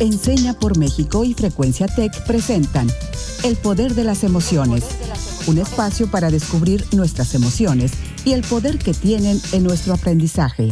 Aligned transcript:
Enseña 0.00 0.54
por 0.54 0.78
México 0.78 1.24
y 1.24 1.34
Frecuencia 1.34 1.86
Tech 1.86 2.10
presentan 2.26 2.86
El 3.44 3.56
Poder 3.56 3.92
de 3.92 4.04
las 4.04 4.24
Emociones, 4.24 4.82
un 5.46 5.58
espacio 5.58 6.10
para 6.10 6.30
descubrir 6.30 6.84
nuestras 6.96 7.34
emociones 7.34 7.92
y 8.24 8.32
el 8.32 8.40
poder 8.40 8.78
que 8.78 8.94
tienen 8.94 9.36
en 9.52 9.62
nuestro 9.62 9.92
aprendizaje. 9.92 10.70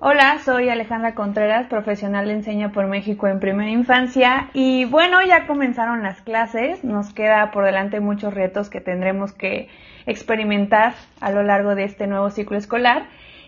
Hola, 0.00 0.40
soy 0.44 0.70
Alejandra 0.70 1.14
Contreras, 1.14 1.68
profesional 1.68 2.26
de 2.26 2.32
Enseña 2.32 2.72
por 2.72 2.88
México 2.88 3.28
en 3.28 3.38
Primera 3.38 3.70
Infancia 3.70 4.50
y 4.54 4.84
bueno, 4.86 5.24
ya 5.24 5.46
comenzaron 5.46 6.02
las 6.02 6.20
clases, 6.20 6.82
nos 6.82 7.14
queda 7.14 7.52
por 7.52 7.64
delante 7.64 8.00
muchos 8.00 8.34
retos 8.34 8.70
que 8.70 8.80
tendremos 8.80 9.30
que 9.32 9.68
experimentar 10.06 10.94
a 11.20 11.30
lo 11.30 11.44
largo 11.44 11.76
de 11.76 11.84
este 11.84 12.08
nuevo 12.08 12.28
ciclo 12.30 12.58
escolar 12.58 13.06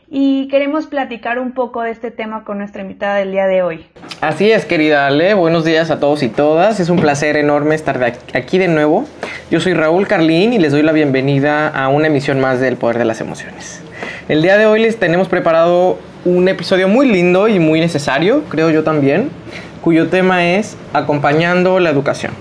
y 0.09 0.49
queremos 0.49 0.87
platicar 0.87 1.39
un 1.39 1.53
poco 1.53 1.83
de 1.83 1.91
este 1.91 2.11
tema 2.11 2.45
con 2.45 2.59
nuestra 2.59 2.83
invitada 2.83 3.17
del 3.17 3.33
día 3.33 3.47
de 3.47 3.63
hoy. 3.63 3.87
Así 4.21 4.51
es, 4.51 4.65
querida 4.65 5.07
Ale, 5.07 5.35
buenos 5.35 5.65
días 5.65 5.91
a 5.91 6.01
todos 6.01 6.23
y 6.23 6.29
todas. 6.29 6.81
Es 6.81 6.89
un 6.89 6.99
placer 6.99 7.37
enorme 7.37 7.75
estar 7.75 8.01
aquí 8.35 8.59
de 8.59 8.69
nuevo. 8.69 9.07
Yo 9.51 9.61
soy 9.61 9.75
Raúl 9.75 10.07
Carlín 10.07 10.53
y 10.53 10.59
les 10.59 10.73
doy 10.73 10.83
la 10.83 10.93
bienvenida 10.93 11.69
a 11.69 11.89
una 11.89 12.07
emisión 12.07 12.41
más 12.41 12.61
del 12.61 12.77
Poder 12.77 12.99
de 12.99 13.05
las 13.05 13.21
Emociones. 13.21 13.83
El 14.29 14.43
día 14.43 14.57
de 14.57 14.67
hoy 14.67 14.81
les 14.81 14.99
tenemos 14.99 15.29
preparado 15.29 15.99
un 16.25 16.49
episodio 16.49 16.89
muy 16.89 17.07
lindo 17.07 17.49
y 17.49 17.59
muy 17.59 17.81
necesario, 17.81 18.45
creo 18.49 18.71
yo 18.71 18.83
también, 18.83 19.31
cuyo 19.83 20.09
tema 20.09 20.47
es 20.47 20.77
acompañando 20.93 21.81
la 21.81 21.91
educación. 21.91 22.33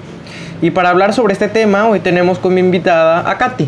Y 0.61 0.71
para 0.71 0.89
hablar 0.89 1.13
sobre 1.13 1.33
este 1.33 1.49
tema, 1.49 1.89
hoy 1.89 1.99
tenemos 1.99 2.39
como 2.39 2.57
invitada 2.57 3.29
a 3.29 3.37
Katy. 3.37 3.67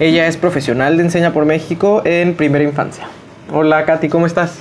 Ella 0.00 0.26
es 0.26 0.36
profesional 0.36 0.98
de 0.98 1.04
Enseña 1.04 1.32
por 1.32 1.46
México 1.46 2.02
en 2.04 2.34
primera 2.34 2.64
infancia. 2.64 3.06
Hola 3.52 3.84
Katy, 3.84 4.08
¿cómo 4.08 4.26
estás? 4.26 4.56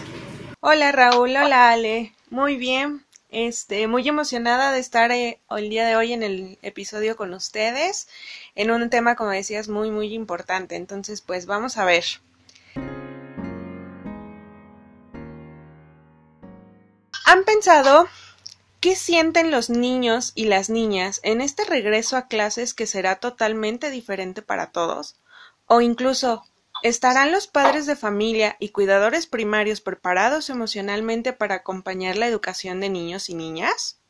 Hola 0.59 0.91
Raúl, 0.91 1.35
hola 1.37 1.71
Ale. 1.71 2.13
Muy 2.29 2.57
bien. 2.57 3.05
Este, 3.29 3.87
muy 3.87 4.07
emocionada 4.07 4.73
de 4.73 4.79
estar 4.79 5.11
eh, 5.11 5.39
el 5.49 5.69
día 5.69 5.87
de 5.87 5.95
hoy 5.95 6.11
en 6.11 6.21
el 6.21 6.59
episodio 6.61 7.15
con 7.15 7.33
ustedes 7.33 8.09
en 8.55 8.69
un 8.71 8.89
tema, 8.89 9.15
como 9.15 9.31
decías, 9.31 9.69
muy, 9.69 9.89
muy 9.89 10.13
importante. 10.13 10.75
Entonces, 10.75 11.21
pues 11.21 11.45
vamos 11.45 11.77
a 11.77 11.85
ver. 11.85 12.03
¿Han 17.25 17.45
pensado 17.45 18.07
qué 18.81 18.97
sienten 18.97 19.49
los 19.49 19.69
niños 19.69 20.33
y 20.35 20.45
las 20.45 20.69
niñas 20.69 21.21
en 21.23 21.39
este 21.39 21.63
regreso 21.63 22.17
a 22.17 22.27
clases 22.27 22.73
que 22.73 22.85
será 22.85 23.15
totalmente 23.15 23.89
diferente 23.89 24.41
para 24.41 24.71
todos? 24.71 25.15
O 25.65 25.79
incluso, 25.79 26.43
¿Estarán 26.83 27.31
los 27.31 27.47
padres 27.47 27.85
de 27.85 27.95
familia 27.95 28.57
y 28.59 28.73
cuidadores 28.73 29.25
primarios 29.25 29.79
preparados 29.79 30.49
emocionalmente 30.49 31.31
para 31.31 31.55
acompañar 31.55 32.17
la 32.17 32.27
educación 32.27 32.81
de 32.81 32.89
niños 32.89 33.29
y 33.29 33.35
niñas? 33.35 34.01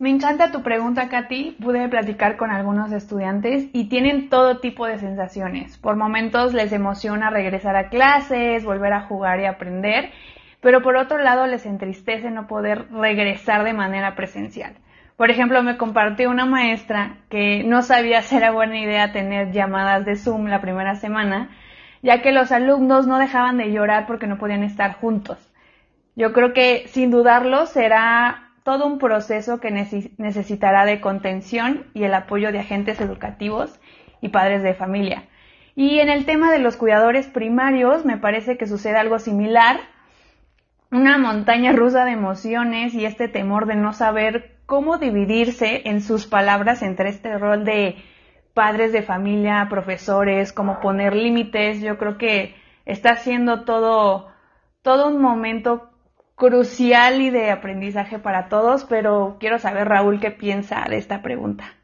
Me 0.00 0.10
encanta 0.10 0.50
tu 0.50 0.64
pregunta, 0.64 1.08
Katy. 1.08 1.58
Pude 1.62 1.88
platicar 1.88 2.36
con 2.36 2.50
algunos 2.50 2.90
estudiantes 2.90 3.68
y 3.72 3.88
tienen 3.88 4.28
todo 4.28 4.58
tipo 4.58 4.86
de 4.86 4.98
sensaciones. 4.98 5.78
Por 5.78 5.94
momentos 5.94 6.52
les 6.52 6.72
emociona 6.72 7.30
regresar 7.30 7.76
a 7.76 7.90
clases, 7.90 8.64
volver 8.64 8.92
a 8.92 9.02
jugar 9.02 9.38
y 9.38 9.44
aprender, 9.44 10.10
pero 10.60 10.82
por 10.82 10.96
otro 10.96 11.18
lado 11.18 11.46
les 11.46 11.64
entristece 11.64 12.28
no 12.32 12.48
poder 12.48 12.90
regresar 12.90 13.62
de 13.62 13.72
manera 13.72 14.16
presencial. 14.16 14.74
Por 15.16 15.30
ejemplo, 15.30 15.62
me 15.62 15.76
compartió 15.76 16.28
una 16.28 16.44
maestra 16.44 17.18
que 17.28 17.62
no 17.62 17.82
sabía 17.82 18.22
si 18.22 18.34
era 18.34 18.50
buena 18.50 18.80
idea 18.80 19.12
tener 19.12 19.52
llamadas 19.52 20.04
de 20.04 20.16
Zoom 20.16 20.46
la 20.46 20.60
primera 20.60 20.96
semana 20.96 21.50
ya 22.02 22.22
que 22.22 22.32
los 22.32 22.52
alumnos 22.52 23.06
no 23.06 23.18
dejaban 23.18 23.58
de 23.58 23.72
llorar 23.72 24.06
porque 24.06 24.26
no 24.26 24.38
podían 24.38 24.62
estar 24.62 24.94
juntos. 24.94 25.38
Yo 26.16 26.32
creo 26.32 26.52
que 26.52 26.84
sin 26.88 27.10
dudarlo 27.10 27.66
será 27.66 28.50
todo 28.62 28.86
un 28.86 28.98
proceso 28.98 29.60
que 29.60 29.70
necesitará 29.70 30.84
de 30.84 31.00
contención 31.00 31.86
y 31.94 32.04
el 32.04 32.14
apoyo 32.14 32.52
de 32.52 32.60
agentes 32.60 33.00
educativos 33.00 33.80
y 34.20 34.28
padres 34.28 34.62
de 34.62 34.74
familia. 34.74 35.24
Y 35.74 36.00
en 36.00 36.08
el 36.08 36.26
tema 36.26 36.52
de 36.52 36.58
los 36.58 36.76
cuidadores 36.76 37.26
primarios 37.26 38.04
me 38.04 38.18
parece 38.18 38.58
que 38.58 38.66
sucede 38.66 38.96
algo 38.96 39.18
similar, 39.18 39.80
una 40.90 41.16
montaña 41.18 41.72
rusa 41.72 42.04
de 42.04 42.12
emociones 42.12 42.94
y 42.94 43.04
este 43.04 43.28
temor 43.28 43.66
de 43.66 43.76
no 43.76 43.92
saber 43.92 44.56
cómo 44.66 44.98
dividirse 44.98 45.88
en 45.88 46.00
sus 46.00 46.26
palabras 46.26 46.82
entre 46.82 47.08
este 47.08 47.38
rol 47.38 47.64
de 47.64 47.96
padres 48.54 48.92
de 48.92 49.02
familia, 49.02 49.66
profesores, 49.70 50.52
cómo 50.52 50.80
poner 50.80 51.14
límites. 51.14 51.80
Yo 51.80 51.98
creo 51.98 52.18
que 52.18 52.54
está 52.86 53.16
siendo 53.16 53.64
todo, 53.64 54.28
todo 54.82 55.08
un 55.08 55.20
momento 55.20 55.90
crucial 56.36 57.20
y 57.20 57.30
de 57.30 57.50
aprendizaje 57.50 58.18
para 58.18 58.48
todos, 58.48 58.84
pero 58.84 59.36
quiero 59.38 59.58
saber, 59.58 59.88
Raúl, 59.88 60.20
qué 60.20 60.30
piensa 60.30 60.84
de 60.88 60.96
esta 60.96 61.22
pregunta. 61.22 61.74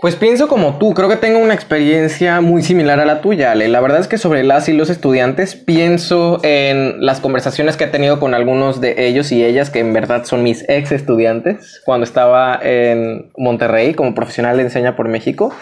Pues 0.00 0.14
pienso 0.14 0.46
como 0.46 0.78
tú, 0.78 0.94
creo 0.94 1.08
que 1.08 1.16
tengo 1.16 1.40
una 1.40 1.54
experiencia 1.54 2.40
muy 2.40 2.62
similar 2.62 3.00
a 3.00 3.04
la 3.04 3.20
tuya, 3.20 3.50
Ale. 3.50 3.66
La 3.66 3.80
verdad 3.80 3.98
es 3.98 4.06
que 4.06 4.16
sobre 4.16 4.44
las 4.44 4.68
y 4.68 4.72
los 4.72 4.90
estudiantes 4.90 5.56
pienso 5.56 6.38
en 6.44 7.04
las 7.04 7.18
conversaciones 7.18 7.76
que 7.76 7.84
he 7.84 7.88
tenido 7.88 8.20
con 8.20 8.32
algunos 8.32 8.80
de 8.80 9.08
ellos 9.08 9.32
y 9.32 9.44
ellas, 9.44 9.70
que 9.70 9.80
en 9.80 9.92
verdad 9.92 10.24
son 10.24 10.44
mis 10.44 10.64
ex 10.68 10.92
estudiantes, 10.92 11.82
cuando 11.84 12.04
estaba 12.04 12.60
en 12.62 13.32
Monterrey 13.36 13.94
como 13.94 14.14
profesional 14.14 14.56
de 14.56 14.64
enseña 14.64 14.94
por 14.94 15.08
México. 15.08 15.52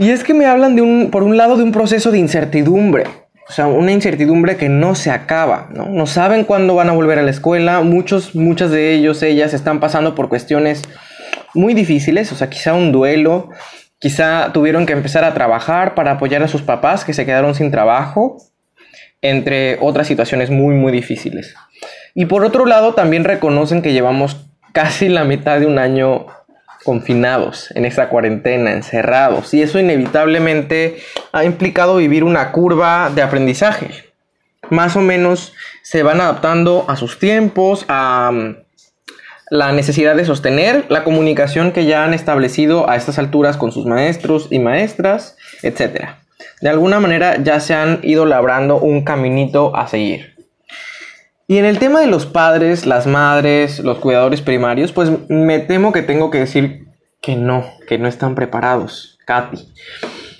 Y 0.00 0.10
es 0.12 0.24
que 0.24 0.32
me 0.32 0.46
hablan 0.46 0.76
de 0.76 0.82
un, 0.82 1.10
por 1.10 1.22
un 1.22 1.36
lado, 1.36 1.58
de 1.58 1.62
un 1.62 1.72
proceso 1.72 2.10
de 2.10 2.18
incertidumbre. 2.18 3.04
O 3.46 3.52
sea, 3.52 3.66
una 3.66 3.92
incertidumbre 3.92 4.56
que 4.56 4.70
no 4.70 4.94
se 4.94 5.10
acaba, 5.10 5.68
¿no? 5.74 5.90
No 5.90 6.06
saben 6.06 6.44
cuándo 6.44 6.74
van 6.74 6.88
a 6.88 6.92
volver 6.92 7.18
a 7.18 7.22
la 7.22 7.30
escuela. 7.30 7.82
Muchos, 7.82 8.34
muchas 8.34 8.70
de 8.70 8.94
ellos, 8.94 9.22
ellas, 9.22 9.52
están 9.52 9.78
pasando 9.78 10.14
por 10.14 10.30
cuestiones 10.30 10.82
muy 11.52 11.74
difíciles. 11.74 12.32
O 12.32 12.34
sea, 12.34 12.48
quizá 12.48 12.72
un 12.72 12.92
duelo. 12.92 13.50
Quizá 13.98 14.52
tuvieron 14.54 14.86
que 14.86 14.94
empezar 14.94 15.22
a 15.22 15.34
trabajar 15.34 15.94
para 15.94 16.12
apoyar 16.12 16.42
a 16.42 16.48
sus 16.48 16.62
papás 16.62 17.04
que 17.04 17.12
se 17.12 17.26
quedaron 17.26 17.54
sin 17.54 17.70
trabajo. 17.70 18.38
Entre 19.20 19.76
otras 19.82 20.06
situaciones 20.06 20.48
muy, 20.48 20.74
muy 20.74 20.92
difíciles. 20.92 21.54
Y 22.14 22.24
por 22.24 22.42
otro 22.46 22.64
lado, 22.64 22.94
también 22.94 23.24
reconocen 23.24 23.82
que 23.82 23.92
llevamos 23.92 24.46
casi 24.72 25.10
la 25.10 25.24
mitad 25.24 25.60
de 25.60 25.66
un 25.66 25.78
año 25.78 26.26
confinados 26.84 27.70
en 27.74 27.84
esta 27.84 28.08
cuarentena, 28.08 28.72
encerrados, 28.72 29.52
y 29.54 29.62
eso 29.62 29.78
inevitablemente 29.78 30.98
ha 31.32 31.44
implicado 31.44 31.96
vivir 31.96 32.24
una 32.24 32.52
curva 32.52 33.10
de 33.14 33.22
aprendizaje. 33.22 34.10
Más 34.70 34.96
o 34.96 35.00
menos 35.00 35.52
se 35.82 36.02
van 36.02 36.20
adaptando 36.20 36.84
a 36.88 36.96
sus 36.96 37.18
tiempos, 37.18 37.84
a 37.88 38.30
mm, 38.32 38.56
la 39.50 39.72
necesidad 39.72 40.14
de 40.14 40.24
sostener 40.24 40.86
la 40.88 41.02
comunicación 41.02 41.72
que 41.72 41.84
ya 41.84 42.04
han 42.04 42.14
establecido 42.14 42.88
a 42.88 42.96
estas 42.96 43.18
alturas 43.18 43.56
con 43.56 43.72
sus 43.72 43.84
maestros 43.84 44.46
y 44.50 44.60
maestras, 44.60 45.36
etc. 45.62 46.10
De 46.60 46.68
alguna 46.68 47.00
manera 47.00 47.42
ya 47.42 47.58
se 47.58 47.74
han 47.74 47.98
ido 48.02 48.26
labrando 48.26 48.78
un 48.78 49.02
caminito 49.02 49.76
a 49.76 49.88
seguir. 49.88 50.29
Y 51.50 51.58
en 51.58 51.64
el 51.64 51.80
tema 51.80 51.98
de 51.98 52.06
los 52.06 52.26
padres, 52.26 52.86
las 52.86 53.08
madres, 53.08 53.80
los 53.80 53.98
cuidadores 53.98 54.40
primarios, 54.40 54.92
pues 54.92 55.10
me 55.28 55.58
temo 55.58 55.90
que 55.90 56.00
tengo 56.00 56.30
que 56.30 56.38
decir 56.38 56.86
que 57.20 57.34
no, 57.34 57.64
que 57.88 57.98
no 57.98 58.06
están 58.06 58.36
preparados, 58.36 59.18
Katy. 59.26 59.58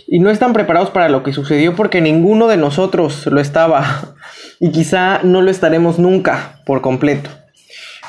Y 0.06 0.20
no 0.20 0.30
están 0.30 0.52
preparados 0.52 0.90
para 0.90 1.08
lo 1.08 1.24
que 1.24 1.32
sucedió 1.32 1.74
porque 1.74 2.00
ninguno 2.00 2.46
de 2.46 2.58
nosotros 2.58 3.26
lo 3.26 3.40
estaba. 3.40 4.14
Y 4.60 4.70
quizá 4.70 5.18
no 5.24 5.42
lo 5.42 5.50
estaremos 5.50 5.98
nunca 5.98 6.60
por 6.64 6.80
completo. 6.80 7.28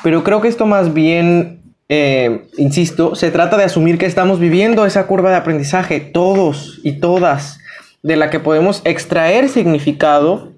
Pero 0.04 0.22
creo 0.22 0.40
que 0.40 0.46
esto 0.46 0.66
más 0.66 0.94
bien, 0.94 1.74
eh, 1.88 2.46
insisto, 2.56 3.16
se 3.16 3.32
trata 3.32 3.56
de 3.56 3.64
asumir 3.64 3.98
que 3.98 4.06
estamos 4.06 4.38
viviendo 4.38 4.86
esa 4.86 5.08
curva 5.08 5.30
de 5.30 5.36
aprendizaje, 5.36 5.98
todos 5.98 6.78
y 6.84 7.00
todas, 7.00 7.58
de 8.04 8.14
la 8.14 8.30
que 8.30 8.38
podemos 8.38 8.80
extraer 8.84 9.48
significado, 9.48 10.52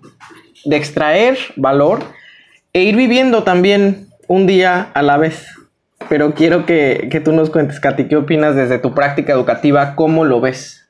de 0.67 0.77
extraer 0.77 1.39
valor 1.57 2.01
e 2.75 2.83
ir 2.83 2.97
viviendo 2.97 3.45
también 3.45 4.09
un 4.27 4.47
día 4.47 4.91
a 4.95 5.03
la 5.03 5.17
vez. 5.17 5.47
Pero 6.09 6.35
quiero 6.35 6.67
que, 6.67 7.23
tú 7.25 7.33
nos 7.33 7.49
cuentes, 7.49 7.81
Katy, 7.81 8.09
¿qué 8.09 8.17
opinas 8.17 8.57
desde 8.57 8.79
tu 8.79 8.95
práctica 8.95 9.33
educativa? 9.33 9.95
¿Cómo 9.95 10.25
lo 10.25 10.41
ves? 10.41 10.87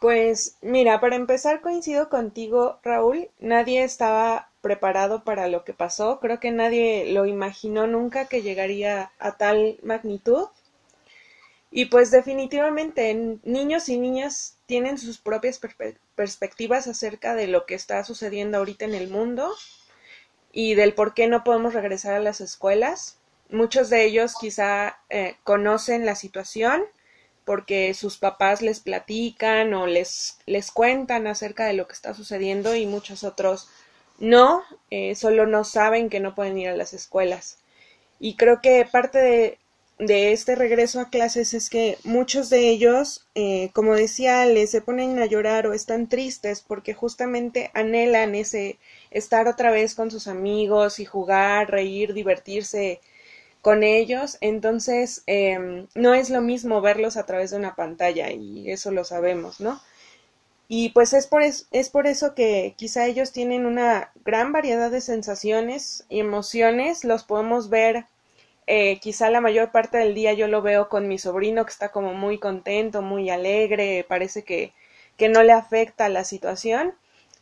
Pues 0.00 0.56
mira, 0.60 1.00
para 1.00 1.16
empezar 1.16 1.62
coincido 1.62 2.10
contigo, 2.10 2.80
Raúl. 2.82 3.28
Nadie 3.38 3.84
estaba 3.84 4.50
preparado 4.60 5.22
para 5.22 5.48
lo 5.48 5.64
que 5.64 5.72
pasó. 5.72 6.18
Creo 6.20 6.40
que 6.40 6.50
nadie 6.50 7.12
lo 7.12 7.24
imaginó 7.24 7.86
nunca 7.86 8.26
que 8.26 8.42
llegaría 8.42 9.12
a 9.18 9.36
tal 9.38 9.78
magnitud. 9.82 10.48
Y 11.70 11.86
pues 11.86 12.10
definitivamente 12.10 13.38
niños 13.44 13.88
y 13.88 13.96
niñas 13.96 14.58
tienen 14.66 14.98
sus 14.98 15.18
propias 15.18 15.60
perspectivas 16.14 16.88
acerca 16.88 17.34
de 17.34 17.46
lo 17.46 17.64
que 17.64 17.74
está 17.74 18.02
sucediendo 18.04 18.58
ahorita 18.58 18.84
en 18.84 18.94
el 18.94 19.08
mundo 19.08 19.50
y 20.54 20.74
del 20.76 20.94
por 20.94 21.14
qué 21.14 21.26
no 21.26 21.42
podemos 21.42 21.74
regresar 21.74 22.14
a 22.14 22.20
las 22.20 22.40
escuelas. 22.40 23.18
Muchos 23.50 23.90
de 23.90 24.04
ellos 24.04 24.34
quizá 24.40 25.00
eh, 25.10 25.34
conocen 25.42 26.06
la 26.06 26.14
situación 26.14 26.84
porque 27.44 27.92
sus 27.92 28.16
papás 28.16 28.62
les 28.62 28.80
platican 28.80 29.74
o 29.74 29.86
les, 29.86 30.38
les 30.46 30.70
cuentan 30.70 31.26
acerca 31.26 31.66
de 31.66 31.74
lo 31.74 31.86
que 31.88 31.92
está 31.92 32.14
sucediendo 32.14 32.74
y 32.76 32.86
muchos 32.86 33.24
otros 33.24 33.68
no, 34.18 34.62
eh, 34.90 35.16
solo 35.16 35.44
no 35.46 35.64
saben 35.64 36.08
que 36.08 36.20
no 36.20 36.36
pueden 36.36 36.56
ir 36.56 36.68
a 36.68 36.76
las 36.76 36.94
escuelas. 36.94 37.58
Y 38.20 38.36
creo 38.36 38.60
que 38.62 38.86
parte 38.90 39.18
de, 39.18 39.58
de 39.98 40.32
este 40.32 40.54
regreso 40.54 41.00
a 41.00 41.10
clases 41.10 41.52
es 41.52 41.68
que 41.68 41.98
muchos 42.04 42.48
de 42.48 42.68
ellos, 42.70 43.26
eh, 43.34 43.70
como 43.74 43.94
decía, 43.94 44.46
les 44.46 44.70
se 44.70 44.80
ponen 44.80 45.18
a 45.18 45.26
llorar 45.26 45.66
o 45.66 45.74
están 45.74 46.08
tristes 46.08 46.60
porque 46.66 46.94
justamente 46.94 47.70
anhelan 47.74 48.34
ese 48.34 48.78
estar 49.14 49.48
otra 49.48 49.70
vez 49.70 49.94
con 49.94 50.10
sus 50.10 50.28
amigos 50.28 51.00
y 51.00 51.06
jugar, 51.06 51.70
reír, 51.70 52.12
divertirse 52.14 53.00
con 53.62 53.82
ellos. 53.82 54.38
Entonces, 54.42 55.22
em, 55.26 55.88
no 55.94 56.14
es 56.14 56.30
lo 56.30 56.42
mismo 56.42 56.80
verlos 56.82 57.16
a 57.16 57.26
través 57.26 57.50
de 57.52 57.58
una 57.58 57.74
pantalla 57.76 58.30
y 58.32 58.70
eso 58.70 58.90
lo 58.92 59.04
sabemos, 59.04 59.60
¿no? 59.60 59.80
Y 60.68 60.90
pues 60.90 61.12
es 61.14 61.26
por, 61.26 61.42
es, 61.42 61.68
es 61.72 61.90
por 61.90 62.06
eso 62.06 62.34
que 62.34 62.74
quizá 62.76 63.06
ellos 63.06 63.32
tienen 63.32 63.66
una 63.66 64.12
gran 64.24 64.52
variedad 64.52 64.90
de 64.90 65.00
sensaciones 65.00 66.04
y 66.08 66.20
emociones, 66.20 67.04
los 67.04 67.24
podemos 67.24 67.70
ver 67.70 68.06
eh, 68.66 68.98
quizá 69.00 69.30
la 69.30 69.40
mayor 69.40 69.70
parte 69.72 69.98
del 69.98 70.14
día 70.14 70.32
yo 70.32 70.48
lo 70.48 70.62
veo 70.62 70.88
con 70.88 71.06
mi 71.08 71.18
sobrino 71.18 71.64
que 71.64 71.70
está 71.72 71.90
como 71.90 72.14
muy 72.14 72.38
contento, 72.38 73.02
muy 73.02 73.28
alegre, 73.30 74.04
parece 74.08 74.42
que, 74.44 74.72
que 75.16 75.28
no 75.28 75.42
le 75.42 75.52
afecta 75.52 76.08
la 76.08 76.24
situación, 76.24 76.94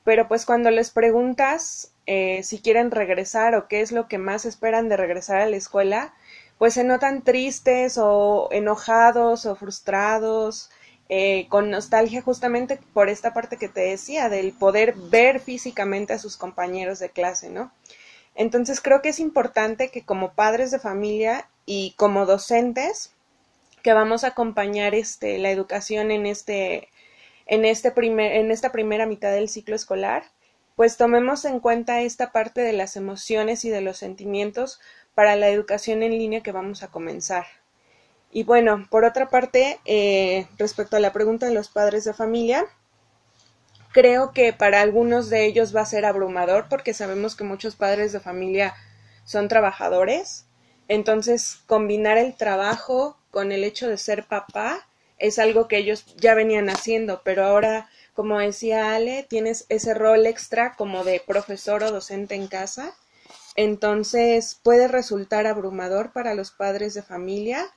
pero 0.04 0.28
pues 0.28 0.44
cuando 0.46 0.70
les 0.70 0.90
preguntas 0.90 1.92
eh, 2.06 2.42
si 2.42 2.60
quieren 2.60 2.90
regresar 2.90 3.54
o 3.54 3.68
qué 3.68 3.80
es 3.80 3.92
lo 3.92 4.08
que 4.08 4.18
más 4.18 4.44
esperan 4.44 4.88
de 4.88 4.96
regresar 4.96 5.40
a 5.40 5.46
la 5.46 5.56
escuela, 5.56 6.14
pues 6.58 6.74
se 6.74 6.84
notan 6.84 7.22
tristes 7.22 7.98
o 7.98 8.48
enojados 8.50 9.46
o 9.46 9.54
frustrados, 9.54 10.70
eh, 11.08 11.46
con 11.48 11.70
nostalgia 11.70 12.22
justamente 12.22 12.78
por 12.94 13.08
esta 13.08 13.34
parte 13.34 13.56
que 13.56 13.68
te 13.68 13.82
decía, 13.82 14.28
del 14.28 14.52
poder 14.52 14.94
ver 14.94 15.40
físicamente 15.40 16.12
a 16.12 16.18
sus 16.18 16.36
compañeros 16.36 16.98
de 16.98 17.10
clase, 17.10 17.50
¿no? 17.50 17.72
Entonces 18.34 18.80
creo 18.80 19.02
que 19.02 19.10
es 19.10 19.20
importante 19.20 19.90
que 19.90 20.04
como 20.04 20.32
padres 20.32 20.70
de 20.70 20.78
familia 20.78 21.48
y 21.66 21.94
como 21.98 22.24
docentes 22.24 23.12
que 23.82 23.92
vamos 23.92 24.24
a 24.24 24.28
acompañar 24.28 24.94
este, 24.94 25.38
la 25.38 25.50
educación 25.50 26.10
en, 26.10 26.24
este, 26.24 26.88
en, 27.46 27.64
este 27.64 27.90
primer, 27.90 28.32
en 28.32 28.50
esta 28.50 28.72
primera 28.72 29.06
mitad 29.06 29.32
del 29.32 29.48
ciclo 29.48 29.76
escolar, 29.76 30.24
pues 30.76 30.96
tomemos 30.96 31.44
en 31.44 31.60
cuenta 31.60 32.00
esta 32.00 32.32
parte 32.32 32.60
de 32.62 32.72
las 32.72 32.96
emociones 32.96 33.64
y 33.64 33.70
de 33.70 33.80
los 33.80 33.98
sentimientos 33.98 34.80
para 35.14 35.36
la 35.36 35.48
educación 35.48 36.02
en 36.02 36.12
línea 36.12 36.42
que 36.42 36.52
vamos 36.52 36.82
a 36.82 36.88
comenzar. 36.88 37.46
Y 38.30 38.44
bueno, 38.44 38.86
por 38.90 39.04
otra 39.04 39.28
parte, 39.28 39.78
eh, 39.84 40.46
respecto 40.58 40.96
a 40.96 41.00
la 41.00 41.12
pregunta 41.12 41.46
de 41.46 41.54
los 41.54 41.68
padres 41.68 42.04
de 42.04 42.14
familia, 42.14 42.66
Creo 43.92 44.32
que 44.32 44.54
para 44.54 44.80
algunos 44.80 45.28
de 45.28 45.44
ellos 45.44 45.76
va 45.76 45.82
a 45.82 45.86
ser 45.86 46.06
abrumador 46.06 46.66
porque 46.70 46.94
sabemos 46.94 47.36
que 47.36 47.44
muchos 47.44 47.76
padres 47.76 48.12
de 48.12 48.20
familia 48.20 48.74
son 49.24 49.48
trabajadores. 49.48 50.46
Entonces, 50.88 51.60
combinar 51.66 52.16
el 52.16 52.34
trabajo 52.34 53.18
con 53.30 53.52
el 53.52 53.64
hecho 53.64 53.88
de 53.88 53.98
ser 53.98 54.24
papá 54.24 54.88
es 55.22 55.38
algo 55.38 55.68
que 55.68 55.78
ellos 55.78 56.04
ya 56.16 56.34
venían 56.34 56.68
haciendo, 56.68 57.22
pero 57.24 57.44
ahora, 57.44 57.88
como 58.12 58.40
decía 58.40 58.94
Ale, 58.94 59.22
tienes 59.22 59.66
ese 59.68 59.94
rol 59.94 60.26
extra 60.26 60.74
como 60.74 61.04
de 61.04 61.22
profesor 61.24 61.84
o 61.84 61.92
docente 61.92 62.34
en 62.34 62.48
casa. 62.48 62.92
Entonces, 63.54 64.58
puede 64.60 64.88
resultar 64.88 65.46
abrumador 65.46 66.12
para 66.12 66.34
los 66.34 66.50
padres 66.50 66.94
de 66.94 67.02
familia 67.02 67.70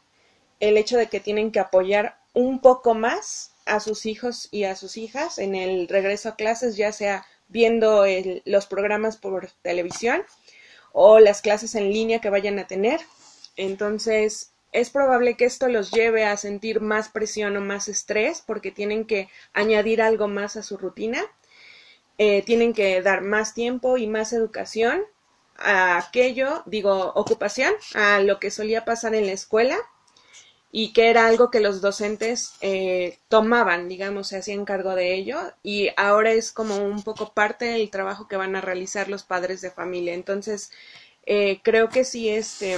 el 0.60 0.78
hecho 0.78 0.98
de 0.98 1.08
que 1.08 1.20
tienen 1.20 1.52
que 1.52 1.60
apoyar 1.60 2.18
un 2.34 2.62
poco 2.62 2.96
más 2.96 3.52
a 3.66 3.80
sus 3.80 4.08
hijos 4.08 4.48
y 4.52 4.64
a 4.64 4.76
sus 4.76 4.98
hijas 4.98 5.38
en 5.38 5.54
el 5.54 5.88
regreso 5.88 6.30
a 6.30 6.36
clases, 6.36 6.76
ya 6.76 6.92
sea 6.92 7.28
viendo 7.48 8.06
los 8.46 8.66
programas 8.66 9.18
por 9.18 9.52
televisión 9.62 10.24
o 10.94 11.20
las 11.20 11.44
clases 11.44 11.76
en 11.76 11.92
línea 11.92 12.22
que 12.22 12.32
vayan 12.32 12.58
a 12.58 12.66
tener. 12.66 13.02
Entonces, 13.56 14.55
es 14.76 14.90
probable 14.90 15.36
que 15.36 15.46
esto 15.46 15.68
los 15.68 15.92
lleve 15.92 16.26
a 16.26 16.38
sentir 16.38 16.82
más 16.82 17.10
presión 17.10 17.56
o 17.58 17.62
más 17.62 17.88
estrés 17.88 18.44
porque 18.46 18.72
tienen 18.72 19.06
que 19.06 19.30
añadir 19.54 20.02
algo 20.02 20.28
más 20.28 20.56
a 20.58 20.64
su 20.64 20.78
rutina. 20.78 21.22
Eh, 22.18 22.44
tienen 22.44 22.74
que 22.74 23.02
dar 23.02 23.22
más 23.22 23.54
tiempo 23.54 23.98
y 23.98 24.08
más 24.08 24.34
educación 24.34 25.04
a 25.58 25.98
aquello, 25.98 26.64
digo, 26.66 27.14
ocupación, 27.16 27.74
a 27.94 28.20
lo 28.20 28.40
que 28.40 28.52
solía 28.52 28.86
pasar 28.86 29.16
en 29.16 29.26
la 29.26 29.34
escuela 29.34 29.78
y 30.72 30.92
que 30.92 31.10
era 31.10 31.28
algo 31.28 31.52
que 31.52 31.62
los 31.62 31.80
docentes 31.80 32.54
eh, 32.60 33.20
tomaban, 33.30 33.88
digamos, 33.88 34.28
se 34.28 34.38
hacían 34.38 34.66
cargo 34.66 34.94
de 34.94 35.14
ello 35.14 35.40
y 35.64 35.90
ahora 35.96 36.32
es 36.32 36.52
como 36.52 36.78
un 36.78 37.02
poco 37.04 37.34
parte 37.34 37.66
del 37.66 37.90
trabajo 37.90 38.28
que 38.28 38.36
van 38.36 38.56
a 38.58 38.62
realizar 38.62 39.08
los 39.08 39.24
padres 39.24 39.62
de 39.62 39.72
familia. 39.72 40.14
Entonces, 40.14 40.72
eh, 41.26 41.62
creo 41.64 41.90
que 41.90 42.04
sí, 42.04 42.30
este, 42.30 42.78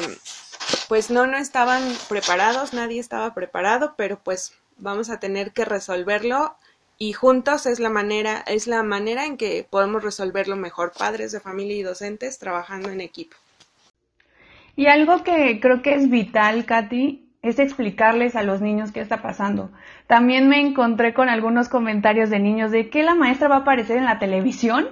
pues 0.87 1.11
no, 1.11 1.27
no 1.27 1.37
estaban 1.37 1.83
preparados, 2.09 2.73
nadie 2.73 2.99
estaba 2.99 3.33
preparado, 3.33 3.95
pero 3.97 4.19
pues 4.23 4.53
vamos 4.77 5.09
a 5.09 5.19
tener 5.19 5.51
que 5.51 5.65
resolverlo 5.65 6.55
y 6.97 7.13
juntos 7.13 7.65
es 7.65 7.79
la 7.79 7.89
manera, 7.89 8.43
es 8.47 8.67
la 8.67 8.83
manera 8.83 9.25
en 9.25 9.37
que 9.37 9.65
podemos 9.69 10.03
resolverlo 10.03 10.55
mejor, 10.55 10.93
padres 10.97 11.31
de 11.31 11.39
familia 11.39 11.77
y 11.77 11.83
docentes 11.83 12.39
trabajando 12.39 12.89
en 12.89 13.01
equipo. 13.01 13.35
Y 14.75 14.87
algo 14.87 15.23
que 15.23 15.59
creo 15.59 15.81
que 15.81 15.95
es 15.95 16.09
vital, 16.09 16.65
Katy, 16.65 17.27
es 17.41 17.59
explicarles 17.59 18.35
a 18.35 18.43
los 18.43 18.61
niños 18.61 18.91
qué 18.91 18.99
está 18.99 19.21
pasando. 19.21 19.71
También 20.07 20.49
me 20.49 20.59
encontré 20.59 21.13
con 21.13 21.29
algunos 21.29 21.69
comentarios 21.69 22.29
de 22.29 22.39
niños 22.39 22.71
de 22.71 22.89
que 22.89 23.03
la 23.03 23.15
maestra 23.15 23.47
va 23.47 23.57
a 23.57 23.59
aparecer 23.59 23.97
en 23.97 24.05
la 24.05 24.19
televisión 24.19 24.89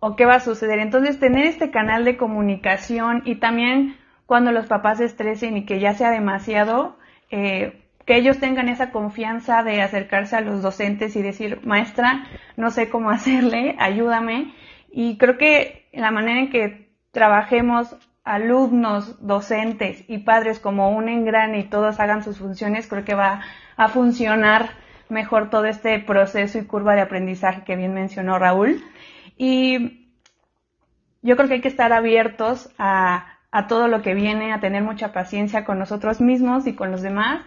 o 0.00 0.16
qué 0.16 0.24
va 0.24 0.36
a 0.36 0.40
suceder. 0.40 0.78
Entonces, 0.78 1.18
tener 1.18 1.46
este 1.46 1.70
canal 1.70 2.04
de 2.04 2.16
comunicación 2.16 3.22
y 3.24 3.36
también 3.36 3.96
cuando 4.28 4.52
los 4.52 4.66
papás 4.66 4.98
se 4.98 5.06
estresen 5.06 5.56
y 5.56 5.64
que 5.64 5.80
ya 5.80 5.94
sea 5.94 6.10
demasiado, 6.10 6.98
eh, 7.30 7.82
que 8.04 8.16
ellos 8.16 8.38
tengan 8.38 8.68
esa 8.68 8.90
confianza 8.90 9.62
de 9.62 9.80
acercarse 9.80 10.36
a 10.36 10.42
los 10.42 10.60
docentes 10.60 11.16
y 11.16 11.22
decir, 11.22 11.60
maestra, 11.64 12.26
no 12.54 12.70
sé 12.70 12.90
cómo 12.90 13.08
hacerle, 13.18 13.74
ayúdame. 13.78 14.52
Y 14.92 15.16
creo 15.16 15.38
que 15.38 15.88
la 15.94 16.10
manera 16.10 16.40
en 16.40 16.50
que 16.50 16.90
trabajemos 17.10 17.96
alumnos, 18.22 19.26
docentes 19.26 20.04
y 20.08 20.18
padres 20.18 20.58
como 20.58 20.90
un 20.90 21.08
engrane 21.08 21.60
y 21.60 21.64
todos 21.64 21.98
hagan 21.98 22.22
sus 22.22 22.36
funciones, 22.36 22.86
creo 22.86 23.06
que 23.06 23.14
va 23.14 23.40
a 23.78 23.88
funcionar 23.88 24.72
mejor 25.08 25.48
todo 25.48 25.64
este 25.64 26.00
proceso 26.00 26.58
y 26.58 26.66
curva 26.66 26.94
de 26.94 27.00
aprendizaje 27.00 27.64
que 27.64 27.76
bien 27.76 27.94
mencionó 27.94 28.38
Raúl. 28.38 28.84
Y 29.38 30.10
yo 31.22 31.34
creo 31.34 31.48
que 31.48 31.54
hay 31.54 31.60
que 31.62 31.68
estar 31.68 31.94
abiertos 31.94 32.70
a, 32.76 33.37
a 33.58 33.66
todo 33.66 33.88
lo 33.88 34.02
que 34.02 34.14
viene, 34.14 34.52
a 34.52 34.60
tener 34.60 34.84
mucha 34.84 35.12
paciencia 35.12 35.64
con 35.64 35.80
nosotros 35.80 36.20
mismos 36.20 36.68
y 36.68 36.74
con 36.74 36.92
los 36.92 37.02
demás. 37.02 37.40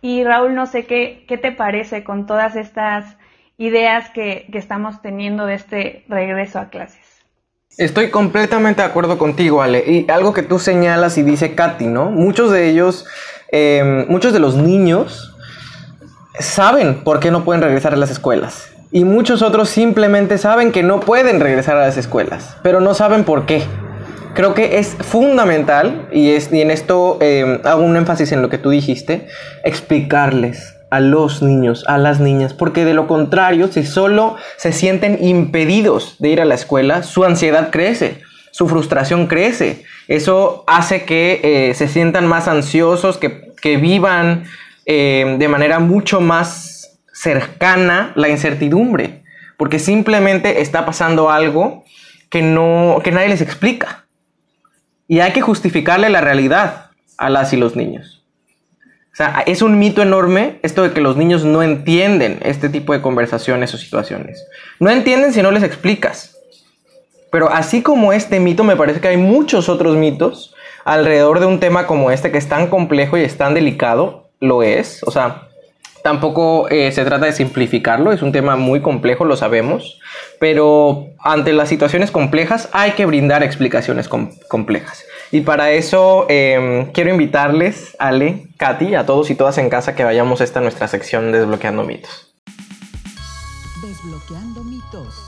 Y 0.00 0.22
Raúl, 0.22 0.54
no 0.54 0.66
sé 0.66 0.86
qué, 0.86 1.24
qué 1.26 1.38
te 1.38 1.50
parece 1.50 2.04
con 2.04 2.24
todas 2.24 2.54
estas 2.54 3.16
ideas 3.58 4.08
que, 4.10 4.46
que 4.52 4.58
estamos 4.58 5.02
teniendo 5.02 5.44
de 5.44 5.54
este 5.54 6.04
regreso 6.08 6.60
a 6.60 6.68
clases. 6.68 7.00
Estoy 7.78 8.10
completamente 8.10 8.80
de 8.80 8.86
acuerdo 8.86 9.18
contigo, 9.18 9.60
Ale. 9.60 9.82
Y 9.86 10.08
algo 10.08 10.32
que 10.32 10.44
tú 10.44 10.60
señalas 10.60 11.18
y 11.18 11.24
dice 11.24 11.56
Katy, 11.56 11.88
¿no? 11.88 12.10
Muchos 12.10 12.52
de 12.52 12.70
ellos, 12.70 13.04
em, 13.50 14.06
muchos 14.08 14.32
de 14.32 14.38
los 14.38 14.54
niños 14.54 15.36
saben 16.38 17.02
por 17.02 17.18
qué 17.18 17.32
no 17.32 17.44
pueden 17.44 17.62
regresar 17.62 17.92
a 17.92 17.96
las 17.96 18.12
escuelas. 18.12 18.72
Y 18.92 19.04
muchos 19.04 19.42
otros 19.42 19.68
simplemente 19.68 20.38
saben 20.38 20.70
que 20.70 20.84
no 20.84 21.00
pueden 21.00 21.40
regresar 21.40 21.76
a 21.76 21.80
las 21.80 21.96
escuelas, 21.96 22.56
pero 22.62 22.80
no 22.80 22.94
saben 22.94 23.24
por 23.24 23.46
qué. 23.46 23.64
Creo 24.36 24.52
que 24.52 24.76
es 24.76 24.88
fundamental, 25.00 26.10
y, 26.12 26.32
es, 26.32 26.52
y 26.52 26.60
en 26.60 26.70
esto 26.70 27.16
em, 27.22 27.58
hago 27.64 27.82
un 27.82 27.96
énfasis 27.96 28.32
en 28.32 28.42
lo 28.42 28.50
que 28.50 28.58
tú 28.58 28.68
dijiste, 28.68 29.28
explicarles 29.64 30.76
a 30.90 31.00
los 31.00 31.40
niños, 31.40 31.84
a 31.88 31.96
las 31.96 32.20
niñas, 32.20 32.52
porque 32.52 32.84
de 32.84 32.92
lo 32.92 33.06
contrario, 33.06 33.68
si 33.72 33.82
solo 33.82 34.36
se 34.58 34.72
sienten 34.72 35.24
impedidos 35.24 36.16
de 36.18 36.28
ir 36.28 36.42
a 36.42 36.44
la 36.44 36.54
escuela, 36.54 37.02
su 37.02 37.24
ansiedad 37.24 37.70
crece, 37.70 38.20
su 38.50 38.68
frustración 38.68 39.26
crece. 39.26 39.84
Eso 40.06 40.64
hace 40.66 41.06
que 41.06 41.40
eh, 41.42 41.74
se 41.74 41.88
sientan 41.88 42.26
más 42.26 42.46
ansiosos, 42.46 43.16
que, 43.16 43.54
vivan 43.78 44.44
eh, 44.84 45.36
de 45.38 45.48
manera 45.48 45.78
mucho 45.78 46.20
más 46.20 47.00
cercana 47.10 48.12
la 48.16 48.28
incertidumbre, 48.28 49.22
porque 49.56 49.78
simplemente 49.78 50.60
está 50.60 50.84
pasando 50.84 51.30
algo 51.30 51.84
que, 52.28 52.42
no, 52.42 53.00
que 53.02 53.12
nadie 53.12 53.30
les 53.30 53.40
explica. 53.40 54.05
Y 55.08 55.20
hay 55.20 55.32
que 55.32 55.40
justificarle 55.40 56.10
la 56.10 56.20
realidad 56.20 56.90
a 57.16 57.30
las 57.30 57.52
y 57.52 57.56
los 57.56 57.76
niños. 57.76 58.24
O 59.12 59.16
sea, 59.16 59.42
es 59.46 59.62
un 59.62 59.78
mito 59.78 60.02
enorme 60.02 60.58
esto 60.62 60.82
de 60.82 60.92
que 60.92 61.00
los 61.00 61.16
niños 61.16 61.44
no 61.44 61.62
entienden 61.62 62.38
este 62.42 62.68
tipo 62.68 62.92
de 62.92 63.00
conversaciones 63.00 63.72
o 63.72 63.78
situaciones. 63.78 64.46
No 64.78 64.90
entienden 64.90 65.32
si 65.32 65.40
no 65.40 65.50
les 65.52 65.62
explicas. 65.62 66.36
Pero 67.30 67.50
así 67.50 67.82
como 67.82 68.12
este 68.12 68.40
mito, 68.40 68.62
me 68.62 68.76
parece 68.76 69.00
que 69.00 69.08
hay 69.08 69.16
muchos 69.16 69.68
otros 69.68 69.96
mitos 69.96 70.54
alrededor 70.84 71.40
de 71.40 71.46
un 71.46 71.60
tema 71.60 71.86
como 71.86 72.10
este 72.10 72.30
que 72.30 72.38
es 72.38 72.48
tan 72.48 72.66
complejo 72.66 73.16
y 73.16 73.22
es 73.22 73.38
tan 73.38 73.54
delicado, 73.54 74.28
lo 74.40 74.62
es. 74.62 75.02
O 75.04 75.10
sea, 75.10 75.48
Tampoco 76.06 76.68
eh, 76.68 76.92
se 76.92 77.04
trata 77.04 77.26
de 77.26 77.32
simplificarlo, 77.32 78.12
es 78.12 78.22
un 78.22 78.30
tema 78.30 78.54
muy 78.54 78.80
complejo, 78.80 79.24
lo 79.24 79.36
sabemos, 79.36 79.98
pero 80.38 81.08
ante 81.18 81.52
las 81.52 81.68
situaciones 81.68 82.12
complejas 82.12 82.68
hay 82.70 82.92
que 82.92 83.06
brindar 83.06 83.42
explicaciones 83.42 84.08
complejas. 84.08 85.04
Y 85.32 85.40
para 85.40 85.72
eso 85.72 86.26
em, 86.28 86.92
quiero 86.92 87.10
invitarles, 87.10 87.96
Ale, 87.98 88.46
Katy, 88.56 88.94
a 88.94 89.04
todos 89.04 89.30
y 89.30 89.34
todas 89.34 89.58
en 89.58 89.68
casa 89.68 89.96
que 89.96 90.04
vayamos 90.04 90.40
a 90.40 90.44
esta 90.44 90.60
nuestra 90.60 90.86
sección 90.86 91.32
Desbloqueando 91.32 91.82
mitos. 91.82 92.32
Desbloqueando 93.82 94.62
mitos. 94.62 95.25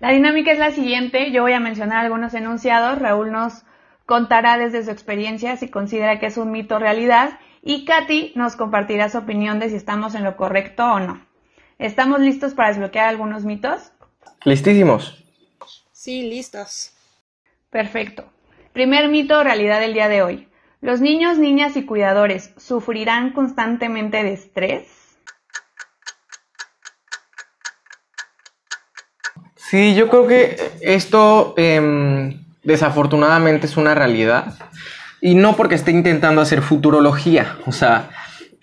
La 0.00 0.12
dinámica 0.12 0.50
es 0.50 0.58
la 0.58 0.72
siguiente. 0.72 1.30
Yo 1.30 1.42
voy 1.42 1.52
a 1.52 1.60
mencionar 1.60 1.98
algunos 1.98 2.32
enunciados. 2.32 2.98
Raúl 2.98 3.30
nos 3.30 3.64
contará 4.06 4.56
desde 4.56 4.82
su 4.82 4.90
experiencia 4.90 5.56
si 5.56 5.68
considera 5.68 6.18
que 6.18 6.26
es 6.26 6.38
un 6.38 6.50
mito 6.50 6.76
o 6.76 6.78
realidad. 6.78 7.38
Y 7.62 7.84
Katy 7.84 8.32
nos 8.34 8.56
compartirá 8.56 9.10
su 9.10 9.18
opinión 9.18 9.58
de 9.60 9.68
si 9.68 9.76
estamos 9.76 10.14
en 10.14 10.24
lo 10.24 10.36
correcto 10.36 10.84
o 10.84 11.00
no. 11.00 11.26
¿Estamos 11.78 12.20
listos 12.20 12.54
para 12.54 12.70
desbloquear 12.70 13.08
algunos 13.08 13.44
mitos? 13.44 13.92
Listísimos. 14.44 15.22
Sí, 15.92 16.22
listos. 16.22 16.94
Perfecto. 17.68 18.24
Primer 18.72 19.10
mito 19.10 19.38
o 19.38 19.44
realidad 19.44 19.80
del 19.80 19.92
día 19.92 20.08
de 20.08 20.22
hoy. 20.22 20.48
¿Los 20.80 21.02
niños, 21.02 21.36
niñas 21.36 21.76
y 21.76 21.84
cuidadores 21.84 22.54
sufrirán 22.56 23.32
constantemente 23.32 24.22
de 24.22 24.32
estrés? 24.32 24.99
Sí, 29.70 29.94
yo 29.94 30.08
creo 30.08 30.26
que 30.26 30.56
esto 30.80 31.54
em, 31.56 32.42
desafortunadamente 32.64 33.66
es 33.66 33.76
una 33.76 33.94
realidad. 33.94 34.54
Y 35.20 35.36
no 35.36 35.54
porque 35.54 35.76
esté 35.76 35.92
intentando 35.92 36.40
hacer 36.40 36.60
futurología. 36.60 37.56
O 37.66 37.70
sea, 37.70 38.10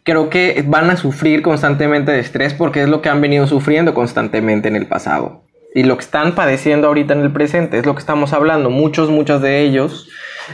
creo 0.04 0.30
que 0.30 0.66
van 0.68 0.90
a 0.90 0.98
sufrir 0.98 1.44
constantemente 1.44 2.12
de 2.12 2.20
estrés 2.20 2.54
porque 2.54 2.82
es 2.82 2.90
lo 2.90 3.02
que 3.02 3.08
han 3.08 3.22
venido 3.22 3.48
sufriendo 3.48 3.94
constantemente 3.94 4.68
en 4.68 4.76
el 4.76 4.86
pasado. 4.86 5.44
Y 5.74 5.84
lo 5.84 5.96
que 5.96 6.04
están 6.04 6.36
padeciendo 6.36 6.88
ahorita 6.88 7.14
en 7.14 7.22
el 7.22 7.32
presente 7.32 7.78
es 7.78 7.86
lo 7.86 7.96
que 7.96 8.02
estamos 8.02 8.34
hablando. 8.34 8.70
Muchos, 8.70 9.10
muchos 9.10 9.42
de 9.42 9.62
ellos 9.62 10.10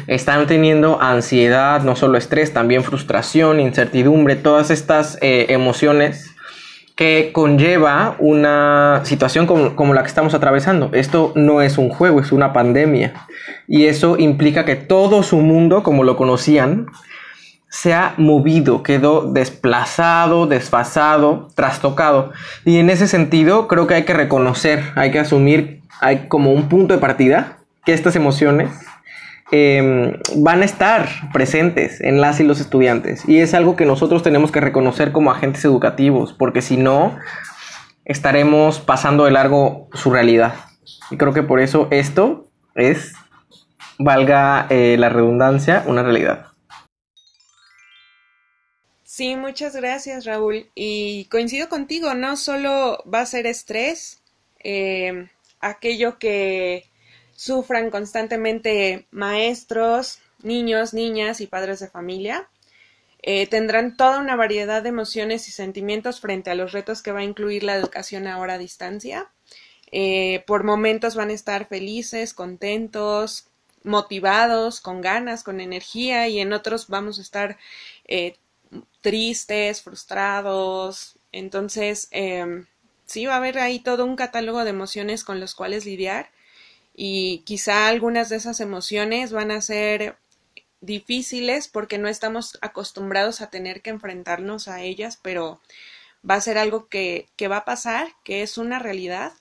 están 0.06 0.46
teniendo 0.46 1.02
ansiedad, 1.02 1.82
no 1.82 1.96
solo 1.96 2.20
estrés, 2.20 2.54
también 2.54 2.84
frustración, 2.84 3.60
incertidumbre, 3.60 4.36
todas 4.36 4.70
estas 4.70 5.18
eh, 5.22 5.48
emociones 5.50 6.33
que 6.96 7.32
conlleva 7.34 8.16
una 8.20 9.02
situación 9.04 9.48
como, 9.48 9.94
la 9.94 10.02
que 10.04 10.08
estamos 10.08 10.34
atravesando. 10.34 10.92
Esto 10.94 11.32
no 11.36 11.62
es 11.62 11.78
un 11.78 11.90
juego, 11.90 12.20
es 12.20 12.32
una 12.32 12.54
pandemia. 12.54 13.14
Y 13.68 13.86
eso 13.86 14.18
implica 14.18 14.66
que 14.66 14.76
todo 14.76 15.24
su 15.24 15.38
mundo, 15.38 15.82
como 15.82 16.04
lo 16.04 16.16
conocían, 16.16 16.88
se 17.70 17.96
ha 17.96 18.14
movido, 18.18 18.84
quedó 18.84 19.32
desplazado, 19.32 20.46
desfasado, 20.46 21.48
trastocado. 21.56 22.32
Y 22.64 22.78
en 22.78 22.92
ese 22.92 23.08
sentido 23.08 23.68
creo 23.68 23.88
que 23.88 23.96
hay 23.96 24.04
que 24.04 24.14
reconocer, 24.14 24.84
hay 24.96 25.10
que 25.10 25.20
asumir, 25.20 25.82
hay 26.00 26.28
como 26.28 26.52
un 26.54 26.70
punto 26.70 26.94
de 26.94 27.00
partida 27.00 27.58
que 27.84 27.94
estas 27.94 28.16
emociones 28.16 28.70
Em, 29.56 30.18
van 30.38 30.64
a 30.64 30.66
estar 30.66 31.08
presentes 31.32 32.02
en 32.02 32.20
las 32.20 32.40
y 32.40 32.44
los 32.44 32.60
estudiantes. 32.60 33.30
Y 33.30 33.38
es 33.38 33.54
algo 33.54 33.76
que 33.76 33.86
nosotros 33.86 34.24
tenemos 34.24 34.52
que 34.52 34.60
reconocer 34.60 35.12
como 35.12 35.30
agentes 35.30 35.64
educativos, 35.64 36.34
porque 36.34 36.64
si 36.64 36.76
no, 36.76 37.16
estaremos 38.04 38.80
pasando 38.80 39.26
de 39.26 39.32
largo 39.32 39.90
su 39.94 40.10
realidad. 40.10 40.56
Y 41.12 41.18
creo 41.18 41.34
que 41.34 41.44
por 41.44 41.60
eso 41.60 41.88
esto 41.92 42.50
es, 42.74 43.14
valga 44.00 44.66
eh, 44.72 44.96
la 44.98 45.10
redundancia, 45.10 45.84
una 45.86 46.02
realidad. 46.02 46.48
Sí, 49.04 49.36
muchas 49.36 49.76
gracias 49.76 50.26
Raúl. 50.26 50.66
Y 50.74 51.26
coincido 51.26 51.70
contigo, 51.70 52.16
no 52.16 52.38
solo 52.38 53.04
va 53.04 53.20
a 53.20 53.28
ser 53.28 53.46
estrés, 53.46 54.24
eh, 54.64 55.30
aquello 55.60 56.18
que 56.18 56.86
sufran 57.36 57.90
constantemente 57.90 59.08
maestros, 59.12 60.20
niños, 60.42 60.94
niñas 60.94 61.42
y 61.42 61.48
padres 61.48 61.80
de 61.80 61.90
familia. 61.90 62.50
Eh, 63.22 63.48
tendrán 63.48 63.96
toda 63.96 64.20
una 64.20 64.36
variedad 64.36 64.84
de 64.84 64.90
emociones 64.90 65.48
y 65.48 65.52
sentimientos 65.52 66.20
frente 66.20 66.52
a 66.52 66.56
los 66.56 66.74
retos 66.74 67.02
que 67.02 67.14
va 67.14 67.20
a 67.20 67.24
incluir 67.24 67.64
la 67.64 67.76
educación 67.76 68.28
ahora 68.28 68.56
a 68.56 68.58
distancia. 68.58 69.32
Eh, 69.92 70.44
por 70.48 70.64
momentos 70.64 71.16
van 71.16 71.30
a 71.30 71.34
estar 71.34 71.68
felices, 71.68 72.34
contentos, 72.34 73.48
motivados, 73.84 74.82
con 74.82 75.02
ganas, 75.02 75.44
con 75.44 75.62
energía 75.62 76.28
y 76.28 76.40
en 76.40 76.52
otros 76.52 76.88
vamos 76.88 77.20
a 77.20 77.22
estar 77.22 77.58
eh, 78.08 78.36
tristes, 79.02 79.82
frustrados. 79.82 81.18
Entonces, 81.32 82.10
em, 82.12 82.66
sí, 83.06 83.26
va 83.26 83.36
a 83.36 83.38
haber 83.38 83.60
ahí 83.60 83.80
todo 83.80 84.06
un 84.06 84.16
catálogo 84.16 84.64
de 84.64 84.72
emociones 84.72 85.24
con 85.24 85.40
los 85.40 85.56
cuales 85.56 85.86
lidiar 85.86 86.30
y 86.94 87.40
quizá 87.40 87.88
algunas 87.88 88.30
de 88.30 88.38
esas 88.38 88.60
emociones 88.60 89.32
van 89.32 89.52
a 89.52 89.62
ser 89.62 90.18
difíciles 90.82 91.68
porque 91.68 91.98
no 91.98 92.08
estamos 92.08 92.58
acostumbrados 92.62 93.42
a 93.42 93.50
tener 93.50 93.82
que 93.82 93.90
enfrentarnos 93.90 94.68
a 94.68 94.82
ellas, 94.82 95.18
pero 95.22 95.62
va 96.30 96.36
a 96.36 96.42
ser 96.42 96.58
algo 96.58 96.88
que, 96.88 97.28
que 97.36 97.48
va 97.48 97.58
a 97.58 97.66
pasar, 97.66 98.08
que 98.24 98.44
es 98.44 98.58
una 98.58 98.80
realidad 98.80 99.34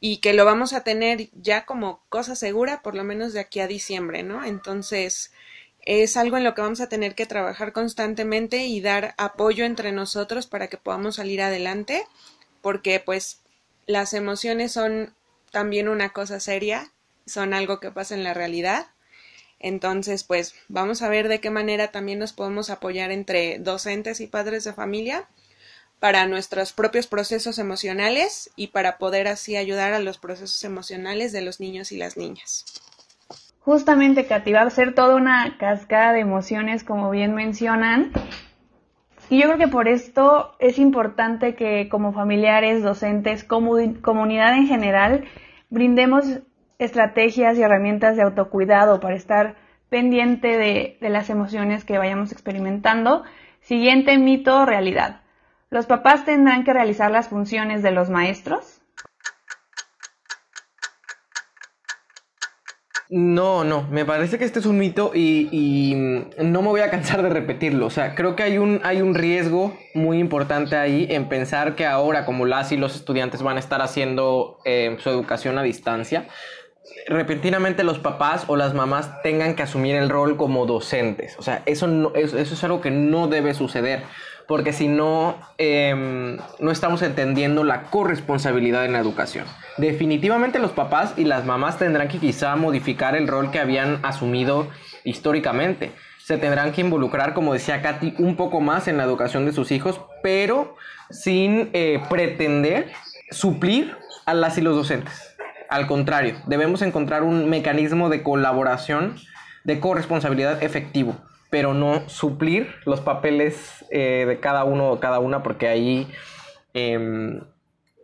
y 0.00 0.18
que 0.18 0.34
lo 0.34 0.44
vamos 0.44 0.72
a 0.72 0.84
tener 0.84 1.30
ya 1.32 1.64
como 1.64 2.02
cosa 2.08 2.34
segura 2.34 2.82
por 2.82 2.94
lo 2.94 3.04
menos 3.04 3.32
de 3.32 3.40
aquí 3.40 3.60
a 3.60 3.66
diciembre, 3.66 4.22
¿no? 4.22 4.44
Entonces 4.44 5.32
es 5.80 6.16
algo 6.16 6.36
en 6.36 6.44
lo 6.44 6.54
que 6.54 6.62
vamos 6.62 6.80
a 6.80 6.88
tener 6.88 7.14
que 7.14 7.26
trabajar 7.26 7.72
constantemente 7.72 8.66
y 8.66 8.80
dar 8.80 9.14
apoyo 9.18 9.64
entre 9.64 9.92
nosotros 9.92 10.46
para 10.46 10.68
que 10.68 10.78
podamos 10.78 11.16
salir 11.16 11.42
adelante, 11.42 12.06
porque 12.62 13.00
pues 13.00 13.40
las 13.86 14.14
emociones 14.14 14.72
son 14.72 15.14
también 15.54 15.88
una 15.88 16.10
cosa 16.10 16.40
seria, 16.40 16.92
son 17.24 17.54
algo 17.54 17.80
que 17.80 17.90
pasa 17.90 18.14
en 18.14 18.24
la 18.24 18.34
realidad. 18.34 18.88
Entonces, 19.58 20.24
pues 20.24 20.54
vamos 20.68 21.00
a 21.00 21.08
ver 21.08 21.28
de 21.28 21.40
qué 21.40 21.48
manera 21.48 21.88
también 21.88 22.18
nos 22.18 22.34
podemos 22.34 22.68
apoyar 22.68 23.10
entre 23.10 23.58
docentes 23.60 24.20
y 24.20 24.26
padres 24.26 24.64
de 24.64 24.74
familia 24.74 25.26
para 26.00 26.26
nuestros 26.26 26.74
propios 26.74 27.06
procesos 27.06 27.58
emocionales 27.58 28.50
y 28.56 28.66
para 28.66 28.98
poder 28.98 29.26
así 29.26 29.56
ayudar 29.56 29.94
a 29.94 30.00
los 30.00 30.18
procesos 30.18 30.62
emocionales 30.64 31.32
de 31.32 31.40
los 31.40 31.60
niños 31.60 31.92
y 31.92 31.96
las 31.96 32.18
niñas. 32.18 32.66
Justamente, 33.60 34.26
Katy, 34.26 34.52
va 34.52 34.68
ser 34.68 34.94
toda 34.94 35.14
una 35.14 35.56
cascada 35.56 36.12
de 36.12 36.20
emociones, 36.20 36.84
como 36.84 37.10
bien 37.10 37.34
mencionan. 37.34 38.12
Y 39.30 39.40
yo 39.40 39.46
creo 39.46 39.58
que 39.58 39.68
por 39.68 39.88
esto 39.88 40.54
es 40.58 40.78
importante 40.78 41.54
que 41.54 41.88
como 41.88 42.12
familiares, 42.12 42.82
docentes, 42.82 43.44
comunidad 43.44 44.54
en 44.54 44.66
general, 44.66 45.24
brindemos 45.70 46.40
estrategias 46.78 47.56
y 47.56 47.62
herramientas 47.62 48.16
de 48.16 48.22
autocuidado 48.22 49.00
para 49.00 49.16
estar 49.16 49.56
pendiente 49.88 50.58
de, 50.58 50.98
las 51.00 51.30
emociones 51.30 51.84
que 51.84 51.98
vayamos 51.98 52.32
experimentando. 52.32 53.24
Siguiente 53.60 54.18
mito 54.18 54.66
realidad. 54.66 55.22
¿Los 55.70 55.86
papás 55.86 56.24
tendrán 56.24 56.64
que 56.64 56.72
realizar 56.72 57.10
las 57.10 57.28
funciones 57.28 57.82
de 57.82 57.92
los 57.92 58.10
maestros? 58.10 58.73
No, 63.10 63.64
no, 63.64 63.82
me 63.90 64.06
parece 64.06 64.38
que 64.38 64.44
este 64.44 64.60
es 64.60 64.66
un 64.66 64.78
mito 64.78 65.12
y, 65.14 65.94
no 66.38 66.62
me 66.62 66.68
voy 66.68 66.80
a 66.80 66.90
cansar 66.90 67.22
de 67.22 67.28
repetirlo. 67.28 67.86
O 67.86 67.90
sea, 67.90 68.14
creo 68.14 68.34
que 68.34 68.42
hay 68.42 68.58
un, 68.58 68.80
hay 68.82 69.02
un 69.02 69.14
riesgo 69.14 69.76
muy 69.94 70.18
importante 70.18 70.76
ahí 70.76 71.06
en 71.10 71.28
pensar 71.28 71.76
que 71.76 71.86
ahora, 71.86 72.24
como 72.24 72.46
las 72.46 72.72
y 72.72 72.76
los 72.76 72.96
estudiantes 72.96 73.42
van 73.42 73.56
a 73.56 73.60
estar 73.60 73.82
haciendo 73.82 74.58
eh, 74.64 74.96
su 75.00 75.10
educación 75.10 75.58
a 75.58 75.62
distancia, 75.62 76.28
repentinamente 77.06 77.84
los 77.84 77.98
papás 77.98 78.44
o 78.46 78.56
las 78.56 78.72
mamás 78.74 79.22
tengan 79.22 79.54
que 79.54 79.62
asumir 79.62 79.96
el 79.96 80.08
rol 80.08 80.36
como 80.36 80.64
docentes. 80.64 81.36
O 81.38 81.42
sea, 81.42 81.62
eso, 81.66 82.14
eso 82.14 82.38
es 82.38 82.64
algo 82.64 82.80
que 82.80 82.90
no 82.90 83.28
debe 83.28 83.52
suceder 83.52 84.02
porque 84.46 84.72
si 84.72 84.88
no, 84.88 85.36
em, 85.58 86.38
no 86.58 86.70
estamos 86.70 87.02
entendiendo 87.02 87.64
la 87.64 87.84
corresponsabilidad 87.84 88.84
en 88.84 88.92
la 88.92 88.98
educación. 88.98 89.46
Definitivamente 89.78 90.58
los 90.58 90.72
papás 90.72 91.14
y 91.16 91.24
las 91.24 91.44
mamás 91.44 91.78
tendrán 91.78 92.08
que 92.08 92.18
quizá 92.18 92.54
modificar 92.56 93.16
el 93.16 93.28
rol 93.28 93.50
que 93.50 93.58
habían 93.58 94.00
asumido 94.04 94.68
históricamente. 95.04 95.92
Se 96.18 96.38
tendrán 96.38 96.72
que 96.72 96.80
involucrar, 96.80 97.34
como 97.34 97.52
decía 97.52 97.82
Katy, 97.82 98.14
un 98.18 98.36
poco 98.36 98.60
más 98.60 98.88
en 98.88 98.96
la 98.96 99.04
educación 99.04 99.46
de 99.46 99.52
sus 99.52 99.70
hijos, 99.72 100.00
pero 100.22 100.76
sin 101.10 101.70
eh, 101.72 102.00
pretender 102.08 102.90
suplir 103.30 103.96
a 104.26 104.34
las 104.34 104.56
y 104.56 104.62
los 104.62 104.76
docentes. 104.76 105.36
Al 105.68 105.86
contrario, 105.86 106.36
debemos 106.46 106.82
encontrar 106.82 107.22
un 107.22 107.48
mecanismo 107.50 108.08
de 108.08 108.22
colaboración, 108.22 109.16
de 109.64 109.80
corresponsabilidad 109.80 110.62
efectivo 110.62 111.16
pero 111.54 111.72
no 111.72 112.08
suplir 112.08 112.74
los 112.84 113.00
papeles 113.00 113.84
eh, 113.92 114.24
de 114.26 114.40
cada 114.40 114.64
uno 114.64 114.90
o 114.90 114.98
cada 114.98 115.20
una, 115.20 115.44
porque 115.44 115.68
ahí 115.68 116.08
em, 116.72 117.42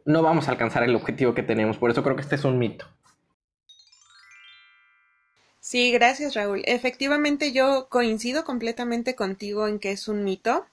no 0.05 0.23
vamos 0.23 0.47
a 0.47 0.53
alcanzar 0.53 0.85
el 0.85 0.95
objetivo 0.95 1.35
que 1.35 1.43
tenemos. 1.43 1.77
Por 1.77 1.91
eso 1.91 2.05
creo 2.05 2.15
que 2.15 2.23
este 2.23 2.37
es 2.37 2.45
un 2.45 2.61
mito. 2.61 2.87
Sí, 5.59 5.91
gracias 5.91 6.35
Raúl. 6.35 6.63
Efectivamente 6.65 7.51
yo 7.51 7.89
coincido 7.89 8.45
completamente 8.45 9.17
contigo 9.17 9.67
en 9.67 9.81
que 9.81 9.91
es 9.91 10.07
un 10.07 10.23
mito 10.23 10.65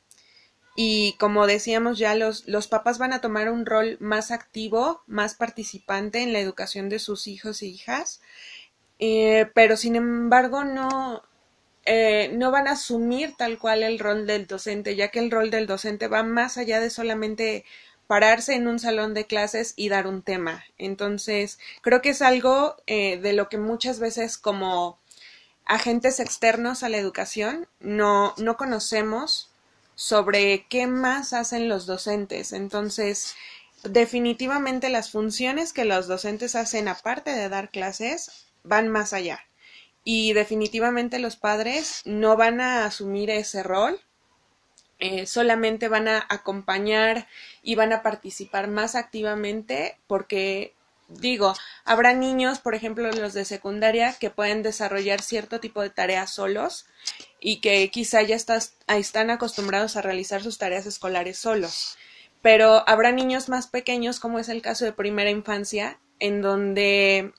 y 0.76 1.16
como 1.18 1.48
decíamos 1.48 1.98
ya 1.98 2.14
los, 2.14 2.48
los 2.48 2.68
papás 2.68 3.00
van 3.00 3.12
a 3.12 3.22
tomar 3.22 3.50
un 3.50 3.66
rol 3.66 3.98
más 4.00 4.30
activo, 4.30 5.02
más 5.08 5.34
participante 5.34 6.22
en 6.22 6.32
la 6.32 6.42
educación 6.42 6.90
de 6.90 7.00
sus 7.00 7.26
hijos 7.26 7.64
e 7.64 7.66
hijas, 7.66 8.22
eh, 9.00 9.50
pero 9.56 9.78
sin 9.78 9.96
embargo 9.96 10.64
no, 10.64 11.24
eh, 11.90 12.32
no 12.34 12.52
van 12.52 12.68
a 12.68 12.72
asumir 12.74 13.36
tal 13.38 13.58
cual 13.58 13.82
el 13.82 13.98
rol 13.98 14.28
del 14.28 14.46
docente, 14.46 14.98
ya 14.98 15.08
que 15.08 15.20
el 15.20 15.32
rol 15.32 15.50
del 15.50 15.68
docente 15.68 16.10
va 16.10 16.22
más 16.22 16.58
allá 16.58 16.82
de 16.82 16.90
solamente 16.90 17.64
pararse 18.08 18.56
en 18.56 18.68
un 18.68 18.78
salón 18.78 19.14
de 19.14 19.26
clases 19.26 19.74
y 19.78 19.88
dar 19.88 20.06
un 20.06 20.22
tema. 20.22 20.66
Entonces, 20.78 21.60
creo 21.82 22.02
que 22.02 22.10
es 22.10 22.22
algo 22.22 22.76
eh, 22.88 23.18
de 23.18 23.32
lo 23.32 23.48
que 23.48 23.58
muchas 23.58 24.00
veces 24.02 24.38
como 24.38 25.00
agentes 25.66 26.20
externos 26.20 26.84
a 26.84 26.90
la 26.90 26.98
educación 26.98 27.70
no, 27.80 28.34
no 28.38 28.58
conocemos 28.58 29.50
sobre 29.96 30.66
qué 30.68 30.88
más 30.88 31.32
hacen 31.32 31.70
los 31.70 31.86
docentes. 31.86 32.52
Entonces, 32.52 33.34
definitivamente 33.84 34.90
las 34.90 35.10
funciones 35.12 35.72
que 35.72 35.86
los 35.86 36.08
docentes 36.08 36.56
hacen 36.56 36.90
aparte 36.90 37.32
de 37.32 37.48
dar 37.48 37.70
clases 37.70 38.48
van 38.64 38.90
más 38.90 39.14
allá. 39.14 39.47
Y 40.10 40.32
definitivamente 40.32 41.20
los 41.20 41.36
padres 41.36 42.02
no 42.06 42.38
van 42.38 42.62
a 42.62 42.86
asumir 42.86 43.30
ese 43.30 43.62
rol 43.62 44.00
eh, 45.00 45.28
solamente 45.28 45.90
van 45.90 46.08
a 46.08 46.26
acompañar 46.28 47.28
y 47.62 47.76
van 47.76 47.92
a 47.92 48.02
participar 48.02 48.68
más 48.68 48.96
activamente 48.96 50.00
porque 50.08 50.74
digo, 51.08 51.54
habrá 51.86 52.14
niños, 52.14 52.60
por 52.60 52.74
ejemplo, 52.74 53.12
los 53.12 53.34
de 53.34 53.46
secundaria, 53.46 54.14
que 54.14 54.30
pueden 54.30 54.64
desarrollar 54.64 55.22
cierto 55.22 55.60
tipo 55.60 55.82
de 55.82 55.90
tareas 55.90 56.32
solos 56.32 56.88
y 57.40 57.62
que 57.62 57.90
quizá 57.92 58.22
ya 58.22 58.38
están 58.88 59.30
acostumbrados 59.30 59.98
a 59.98 60.02
realizar 60.02 60.42
sus 60.42 60.58
tareas 60.58 60.86
escolares 60.86 61.38
solos. 61.38 61.98
Pero 62.42 62.88
habrá 62.88 63.12
niños 63.12 63.50
más 63.50 63.68
pequeños, 63.68 64.20
como 64.20 64.40
es 64.40 64.50
el 64.50 64.62
caso 64.62 64.86
de 64.86 64.94
primera 64.94 65.30
infancia, 65.30 66.00
en 66.20 66.42
donde 66.42 67.34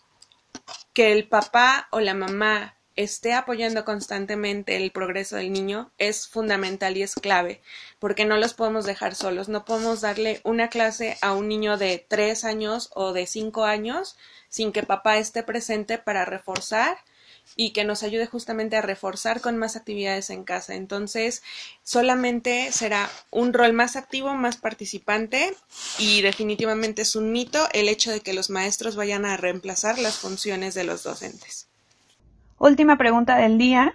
que 0.98 1.12
el 1.12 1.28
papá 1.28 1.86
o 1.92 2.00
la 2.00 2.12
mamá 2.12 2.74
esté 2.96 3.32
apoyando 3.32 3.84
constantemente 3.84 4.74
el 4.74 4.90
progreso 4.90 5.36
del 5.36 5.52
niño 5.52 5.92
es 5.96 6.26
fundamental 6.26 6.96
y 6.96 7.04
es 7.04 7.14
clave, 7.14 7.62
porque 8.00 8.24
no 8.24 8.36
los 8.36 8.52
podemos 8.52 8.84
dejar 8.84 9.14
solos, 9.14 9.48
no 9.48 9.64
podemos 9.64 10.00
darle 10.00 10.40
una 10.42 10.70
clase 10.70 11.16
a 11.22 11.34
un 11.34 11.46
niño 11.46 11.76
de 11.76 12.04
tres 12.08 12.44
años 12.44 12.90
o 12.96 13.12
de 13.12 13.28
cinco 13.28 13.64
años 13.64 14.18
sin 14.48 14.72
que 14.72 14.82
papá 14.82 15.18
esté 15.18 15.44
presente 15.44 15.98
para 15.98 16.24
reforzar 16.24 16.98
y 17.56 17.70
que 17.70 17.84
nos 17.84 18.02
ayude 18.02 18.26
justamente 18.26 18.76
a 18.76 18.82
reforzar 18.82 19.40
con 19.40 19.56
más 19.58 19.76
actividades 19.76 20.30
en 20.30 20.44
casa. 20.44 20.74
Entonces, 20.74 21.42
solamente 21.82 22.70
será 22.72 23.08
un 23.30 23.52
rol 23.52 23.72
más 23.72 23.96
activo, 23.96 24.34
más 24.34 24.56
participante 24.56 25.54
y 25.98 26.22
definitivamente 26.22 27.02
es 27.02 27.16
un 27.16 27.32
mito 27.32 27.58
el 27.72 27.88
hecho 27.88 28.10
de 28.10 28.20
que 28.20 28.34
los 28.34 28.50
maestros 28.50 28.96
vayan 28.96 29.24
a 29.24 29.36
reemplazar 29.36 29.98
las 29.98 30.18
funciones 30.18 30.74
de 30.74 30.84
los 30.84 31.02
docentes. 31.02 31.68
Última 32.58 32.98
pregunta 32.98 33.36
del 33.36 33.58
día. 33.58 33.94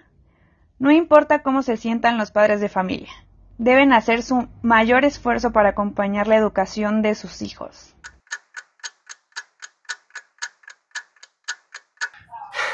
No 0.80 0.92
importa 0.92 1.44
cómo 1.44 1.64
se 1.64 1.78
sientan 1.78 2.18
los 2.18 2.32
padres 2.32 2.60
de 2.60 2.70
familia. 2.70 3.12
Deben 3.58 3.94
hacer 3.94 4.24
su 4.24 4.48
mayor 4.62 5.06
esfuerzo 5.06 5.52
para 5.52 5.70
acompañar 5.70 6.28
la 6.28 6.36
educación 6.36 7.02
de 7.02 7.16
sus 7.16 7.42
hijos. 7.42 7.94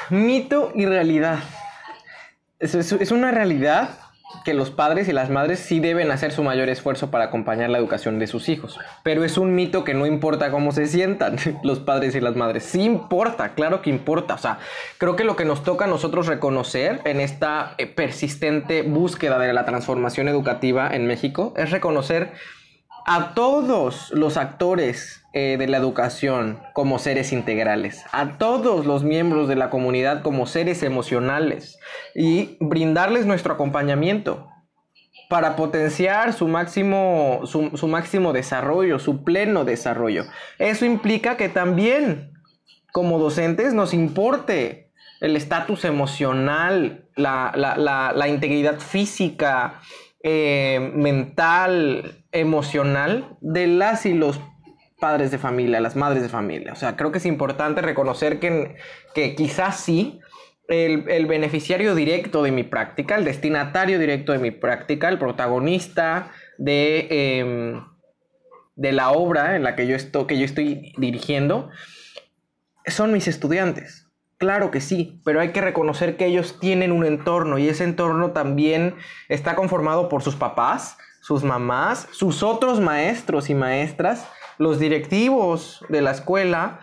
Mito 0.10 0.72
y 0.74 0.86
realidad. 0.86 1.40
Es, 2.60 3.12
una 3.12 3.32
realidad 3.32 3.92
que 4.44 4.54
los 4.54 4.70
padres 4.70 5.08
y 5.08 5.14
las 5.14 5.30
madres 5.30 5.60
sí 5.60 5.80
deben 5.80 6.12
hacer 6.12 6.32
su 6.32 6.44
mayor 6.44 6.68
esfuerzo 6.70 7.10
para 7.10 7.26
acompañar 7.26 7.70
la 7.70 7.78
educación 7.78 8.20
de 8.20 8.28
sus 8.28 8.50
hijos. 8.50 8.80
Pero 9.04 9.24
es 9.24 9.38
un 9.38 9.56
mito 9.56 9.84
que 9.84 9.94
no 9.94 10.06
importa 10.06 10.52
cómo 10.52 10.72
se 10.72 10.88
sientan 10.88 11.38
los 11.64 11.80
padres 11.80 12.16
y 12.16 12.22
las 12.22 12.36
madres. 12.36 12.64
Sí 12.64 12.82
importa, 12.82 13.54
claro 13.54 13.82
que 13.82 13.90
importa. 13.90 14.34
O 14.34 14.40
sea, 14.40 14.60
creo 14.98 15.16
que 15.16 15.24
lo 15.24 15.36
que 15.36 15.46
nos 15.46 15.64
toca 15.64 15.86
a 15.86 15.88
nosotros 15.88 16.28
reconocer 16.28 17.02
en 17.06 17.20
esta 17.20 17.76
eh, 17.78 17.86
persistente 17.86 18.82
búsqueda 18.82 19.38
de 19.40 19.54
la 19.54 19.66
transformación 19.66 20.28
educativa 20.28 20.90
en 20.92 21.06
México 21.06 21.54
es 21.56 21.72
reconocer 21.72 22.34
a 23.06 23.34
todos 23.34 24.12
los 24.12 24.38
actores 24.38 25.24
eh, 25.34 25.58
de 25.58 25.68
la 25.68 25.78
educación 25.78 26.60
como 26.74 27.00
seres 27.00 27.32
integrales, 27.32 28.04
a 28.12 28.38
todos 28.38 28.86
los 28.86 29.04
miembros 29.04 29.48
de 29.48 29.56
la 29.56 29.70
comunidad 29.70 30.22
como 30.22 30.46
seres 30.46 30.84
emocionales 30.84 31.80
y 32.16 32.58
brindarles 32.60 33.26
nuestro 33.26 33.54
acompañamiento 33.54 34.48
para 35.30 35.56
potenciar 35.56 36.34
su 36.34 36.48
máximo, 36.48 37.42
su, 37.46 37.88
máximo 37.88 38.34
desarrollo, 38.34 38.98
su 38.98 39.24
pleno 39.24 39.66
desarrollo. 39.66 40.26
Eso 40.58 40.86
implica 40.86 41.38
que 41.38 41.50
también 41.50 42.34
como 42.92 43.20
docentes 43.20 43.74
nos 43.74 43.94
importe 43.94 44.92
el 45.22 45.36
estatus 45.36 45.86
emocional, 45.86 47.08
la 47.16 48.28
integridad 48.28 48.80
física, 48.80 49.80
eh, 50.22 50.92
mental, 50.96 52.19
emocional 52.32 53.38
de 53.42 53.68
las 53.68 54.06
y 54.06 54.14
los 54.14 54.40
padres 55.00 55.32
de 55.32 55.38
familia, 55.38 55.80
las 55.80 55.96
madres 55.96 56.22
de 56.22 56.30
familia. 56.30 56.74
O 56.74 56.76
sea, 56.76 56.96
creo 56.96 57.12
que 57.12 57.20
es 57.20 57.26
importante 57.26 57.82
reconocer 57.82 58.40
que, 58.40 58.76
que 59.14 59.36
quizás 59.36 59.80
sí, 59.80 60.20
el, 60.68 61.26
beneficiario 61.26 61.96
directo 61.96 62.44
de 62.44 62.52
mi 62.52 62.64
práctica, 62.64 63.16
el 63.16 63.26
destinatario 63.26 63.98
directo 63.98 64.34
de 64.34 64.40
mi 64.40 64.52
práctica, 64.52 65.10
el 65.10 65.18
protagonista 65.18 66.32
de, 66.58 67.08
em, 67.10 67.84
de 68.76 68.92
la 68.92 69.12
obra 69.12 69.56
en 69.56 69.64
la 69.64 69.76
que 69.76 69.88
yo, 69.88 69.96
estoy, 69.96 70.28
que 70.28 70.38
yo 70.38 70.46
estoy 70.46 70.94
dirigiendo, 70.98 71.70
son 72.86 73.12
mis 73.12 73.28
estudiantes. 73.28 74.08
Claro 74.38 74.72
que 74.72 74.80
sí, 74.80 75.20
pero 75.26 75.42
hay 75.42 75.50
que 75.50 75.60
reconocer 75.60 76.16
que 76.16 76.26
ellos 76.26 76.60
tienen 76.62 76.92
un 76.92 77.06
entorno 77.06 77.58
y 77.58 77.68
ese 77.68 77.84
entorno 77.84 78.32
también 78.32 78.96
está 79.28 79.56
conformado 79.56 80.08
por 80.08 80.22
sus 80.22 80.36
papás, 80.36 80.98
sus 81.30 81.44
mamás, 81.44 82.08
sus 82.10 82.42
otros 82.42 82.80
maestros 82.80 83.52
y 83.52 83.54
maestras, 83.54 84.28
los 84.58 84.80
directivos 84.80 85.86
de 85.88 86.02
la 86.02 86.10
escuela, 86.10 86.80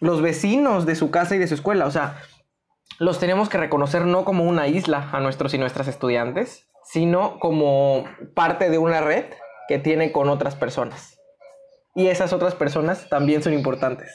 los 0.00 0.22
vecinos 0.22 0.86
de 0.86 0.94
su 0.94 1.10
casa 1.10 1.36
y 1.36 1.38
de 1.38 1.46
su 1.46 1.52
escuela. 1.52 1.84
O 1.84 1.90
sea, 1.90 2.16
los 2.98 3.18
tenemos 3.18 3.50
que 3.50 3.58
reconocer 3.58 4.06
no 4.06 4.24
como 4.24 4.44
una 4.44 4.66
isla 4.66 5.10
a 5.12 5.20
nuestros 5.20 5.52
y 5.52 5.58
nuestras 5.58 5.88
estudiantes, 5.88 6.70
sino 6.84 7.38
como 7.38 8.06
parte 8.34 8.70
de 8.70 8.78
una 8.78 9.02
red 9.02 9.26
que 9.68 9.78
tiene 9.78 10.10
con 10.10 10.30
otras 10.30 10.56
personas. 10.56 11.20
Y 11.94 12.06
esas 12.06 12.32
otras 12.32 12.54
personas 12.54 13.10
también 13.10 13.42
son 13.42 13.52
importantes. 13.52 14.10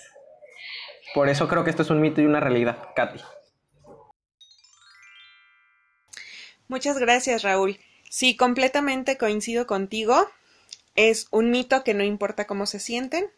Por 1.14 1.30
eso 1.30 1.48
creo 1.48 1.64
que 1.64 1.70
esto 1.70 1.84
es 1.84 1.92
un 1.92 2.02
mito 2.02 2.20
y 2.20 2.26
una 2.26 2.40
realidad, 2.40 2.80
Katy. 2.96 3.20
Muchas 6.68 6.98
gracias, 6.98 7.44
Raúl. 7.44 7.78
Sí, 8.10 8.36
completamente 8.36 9.18
coincido 9.18 9.68
contigo. 9.68 10.30
Es 10.96 11.28
un 11.32 11.52
mito 11.52 11.84
que 11.84 11.94
no 11.94 12.04
importa 12.04 12.48
cómo 12.48 12.66
se 12.66 12.80
sienten, 12.80 13.30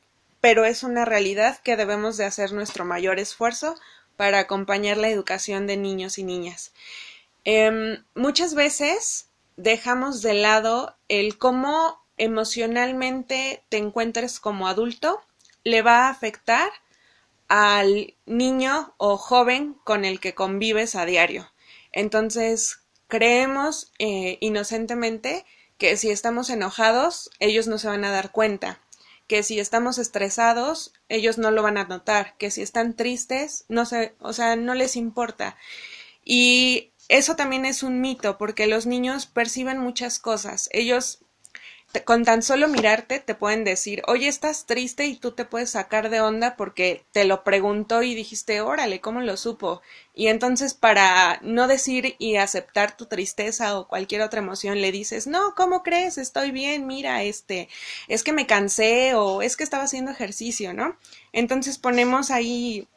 pero 0.42 0.66
es 0.66 0.84
una 0.84 1.06
realidad 1.06 1.60
que 1.60 1.76
debemos 1.76 2.18
de 2.18 2.26
hacer 2.26 2.54
nuestro 2.54 2.86
mayor 2.86 3.20
esfuerzo 3.20 3.76
para 4.16 4.40
acompañar 4.40 4.98
la 4.98 5.10
educación 5.10 5.68
de 5.68 5.78
niños 5.78 6.18
y 6.18 6.24
niñas. 6.24 6.72
Em, 7.46 8.04
muchas 8.16 8.54
veces 8.54 9.28
dejamos 9.58 10.22
de 10.22 10.34
lado 10.34 10.96
el 11.08 11.38
cómo 11.38 12.02
emocionalmente 12.18 13.64
te 13.70 13.78
encuentres 13.78 14.40
como 14.40 14.68
adulto 14.68 15.22
le 15.64 15.82
va 15.82 16.08
a 16.08 16.10
afectar 16.10 16.70
al 17.48 18.14
niño 18.26 18.94
o 18.98 19.18
joven 19.18 19.76
con 19.84 20.06
el 20.06 20.20
que 20.20 20.36
convives 20.36 20.96
a 20.96 21.06
diario. 21.06 21.52
Entonces, 21.92 22.82
creemos 23.10 23.92
eh, 24.00 24.38
inocentemente 24.40 25.46
que 25.78 25.98
si 25.98 26.10
estamos 26.12 26.50
enojados, 26.50 27.30
ellos 27.40 27.68
no 27.68 27.78
se 27.78 27.88
van 27.88 28.06
a 28.06 28.12
dar 28.12 28.32
cuenta, 28.32 28.80
que 29.28 29.44
si 29.44 29.60
estamos 29.60 29.98
estresados, 29.98 30.94
ellos 31.10 31.38
no 31.38 31.52
lo 31.52 31.62
van 31.62 31.78
a 31.78 31.86
notar, 31.86 32.36
que 32.38 32.52
si 32.52 32.62
están 32.62 32.96
tristes, 32.96 33.66
no 33.68 33.86
se, 33.86 34.16
o 34.20 34.32
sea, 34.32 34.56
no 34.56 34.76
les 34.76 34.96
importa. 34.96 35.58
Y 36.24 36.92
eso 37.10 37.36
también 37.36 37.66
es 37.66 37.84
un 37.84 38.02
mito, 38.02 38.38
porque 38.38 38.68
los 38.68 38.86
niños 38.86 39.26
perciben 39.26 39.80
muchas 39.80 40.20
cosas. 40.20 40.70
Ellos 40.72 41.20
con 42.06 42.24
tan 42.24 42.44
solo 42.44 42.68
mirarte 42.68 43.20
te 43.20 43.34
pueden 43.34 43.64
decir, 43.64 44.04
oye, 44.08 44.28
estás 44.28 44.66
triste 44.68 45.06
y 45.06 45.16
tú 45.16 45.32
te 45.32 45.46
puedes 45.46 45.72
sacar 45.72 46.10
de 46.12 46.22
onda 46.22 46.56
porque 46.56 47.04
te 47.12 47.26
lo 47.26 47.44
preguntó 47.44 48.04
y 48.04 48.14
dijiste, 48.14 48.62
órale, 48.62 49.02
¿cómo 49.02 49.22
lo 49.22 49.38
supo? 49.38 49.82
Y 50.14 50.28
entonces 50.28 50.76
para 50.76 51.40
no 51.42 51.68
decir 51.68 52.16
y 52.20 52.36
aceptar 52.36 52.96
tu 52.96 53.08
tristeza 53.08 53.80
o 53.80 53.88
cualquier 53.88 54.22
otra 54.22 54.40
emoción, 54.40 54.82
le 54.82 54.92
dices, 54.92 55.26
no, 55.26 55.56
¿cómo 55.56 55.82
crees? 55.82 56.20
Estoy 56.20 56.52
bien, 56.52 56.86
mira, 56.86 57.24
este, 57.24 57.70
es 58.08 58.24
que 58.24 58.34
me 58.34 58.46
cansé 58.46 59.16
o 59.16 59.42
es 59.42 59.58
que 59.58 59.64
estaba 59.64 59.84
haciendo 59.84 60.12
ejercicio, 60.12 60.74
¿no? 60.74 60.96
Entonces 61.34 61.80
ponemos 61.80 62.30
ahí 62.30 62.88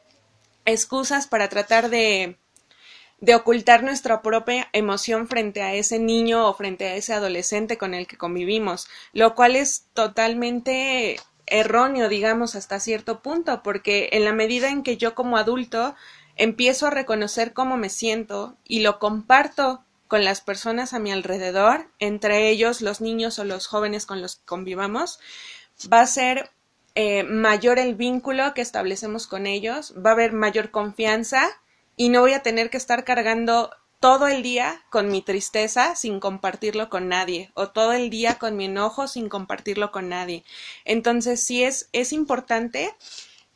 excusas 0.65 1.27
para 1.27 1.49
tratar 1.49 1.89
de 1.89 2.37
de 3.23 3.35
ocultar 3.35 3.83
nuestra 3.83 4.21
propia 4.21 4.67
emoción 4.73 5.29
frente 5.29 5.61
a 5.61 5.73
ese 5.73 5.97
niño 5.97 6.45
o 6.45 6.53
frente 6.55 6.89
a 6.89 6.95
ese 6.95 7.13
adolescente 7.13 7.77
con 7.77 7.93
el 7.93 8.05
que 8.05 8.17
convivimos, 8.17 8.89
lo 9.13 9.33
cual 9.33 9.55
es 9.55 9.85
totalmente 9.93 11.15
erróneo, 11.45 12.09
digamos, 12.09 12.55
hasta 12.55 12.81
cierto 12.81 13.21
punto, 13.21 13.63
porque 13.63 14.09
en 14.11 14.25
la 14.25 14.33
medida 14.33 14.67
en 14.67 14.83
que 14.83 14.97
yo 14.97 15.15
como 15.15 15.37
adulto 15.37 15.95
empiezo 16.35 16.87
a 16.87 16.89
reconocer 16.89 17.53
cómo 17.53 17.77
me 17.77 17.87
siento 17.87 18.57
y 18.65 18.81
lo 18.81 18.99
comparto 18.99 19.85
con 20.09 20.25
las 20.25 20.41
personas 20.41 20.91
a 20.91 20.99
mi 20.99 21.13
alrededor, 21.13 21.87
entre 21.99 22.49
ellos 22.49 22.81
los 22.81 22.99
niños 22.99 23.39
o 23.39 23.45
los 23.45 23.67
jóvenes 23.67 24.05
con 24.05 24.21
los 24.21 24.35
que 24.35 24.45
convivamos, 24.45 25.21
va 25.91 26.01
a 26.01 26.07
ser 26.07 26.49
eh, 26.93 27.23
mayor 27.23 27.79
el 27.79 27.95
vínculo 27.95 28.53
que 28.53 28.61
establecemos 28.61 29.27
con 29.27 29.47
ellos, 29.47 29.93
va 30.05 30.09
a 30.09 30.13
haber 30.13 30.33
mayor 30.33 30.71
confianza 30.71 31.47
y 31.95 32.09
no 32.09 32.21
voy 32.21 32.33
a 32.33 32.43
tener 32.43 32.69
que 32.69 32.77
estar 32.77 33.03
cargando 33.03 33.71
todo 33.99 34.27
el 34.27 34.43
día 34.43 34.81
con 34.89 35.09
mi 35.09 35.21
tristeza 35.21 35.95
sin 35.95 36.19
compartirlo 36.19 36.89
con 36.89 37.07
nadie 37.07 37.51
o 37.53 37.69
todo 37.69 37.93
el 37.93 38.09
día 38.09 38.37
con 38.37 38.57
mi 38.57 38.65
enojo 38.65 39.07
sin 39.07 39.29
compartirlo 39.29 39.93
con 39.93 40.09
nadie. 40.09 40.43
Entonces 40.83 41.41
sí 41.41 41.63
es, 41.63 41.87
es 41.93 42.11
importante 42.11 42.93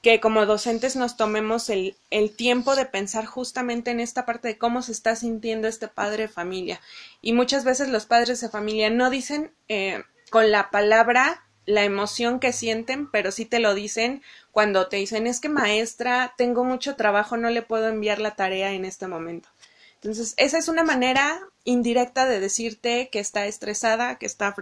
que 0.01 0.21
como 0.21 0.45
docentes 0.45 0.95
nos 0.95 1.17
tomemos 1.17 1.69
el, 1.69 1.97
el, 2.11 2.33
tiempo 2.33 2.77
de 2.77 2.85
pensar 2.85 3.25
justamente 3.25 3.91
en 3.91 3.99
esta 3.99 4.25
parte 4.25 4.47
de 4.47 4.57
cómo 4.57 4.81
se 4.81 4.93
está 4.93 5.17
sintiendo 5.17 5.67
este 5.67 5.89
padre 5.89 6.23
de 6.23 6.29
familia. 6.29 6.79
Y 7.21 7.33
muchas 7.33 7.65
veces 7.65 7.89
los 7.89 8.05
padres 8.05 8.39
de 8.39 8.47
familia 8.47 8.89
no 8.89 9.09
dicen 9.09 9.51
eh, 9.67 10.03
con 10.29 10.49
la 10.49 10.69
palabra 10.69 11.46
la 11.67 11.83
emoción 11.83 12.39
que 12.39 12.53
sienten, 12.53 13.07
pero 13.11 13.31
sí 13.31 13.45
te 13.45 13.59
lo 13.59 13.75
dicen 13.75 14.23
cuando 14.51 14.87
te 14.87 14.97
dicen 14.97 15.27
es 15.27 15.39
que 15.39 15.49
maestra, 15.49 16.33
tengo 16.37 16.63
mucho 16.63 16.95
trabajo, 16.95 17.37
no 17.37 17.51
le 17.51 17.61
puedo 17.61 17.89
enviar 17.89 18.19
la 18.19 18.35
tarea 18.35 18.71
en 18.71 18.85
este 18.85 19.05
momento. 19.05 19.49
Entonces, 19.95 20.33
esa 20.37 20.57
es 20.57 20.69
una 20.69 20.83
manera 20.83 21.39
indirecta 21.65 22.25
de 22.25 22.39
decirte 22.39 23.09
que 23.09 23.19
está 23.19 23.45
estresada, 23.47 24.17
que 24.17 24.25
está 24.25 24.55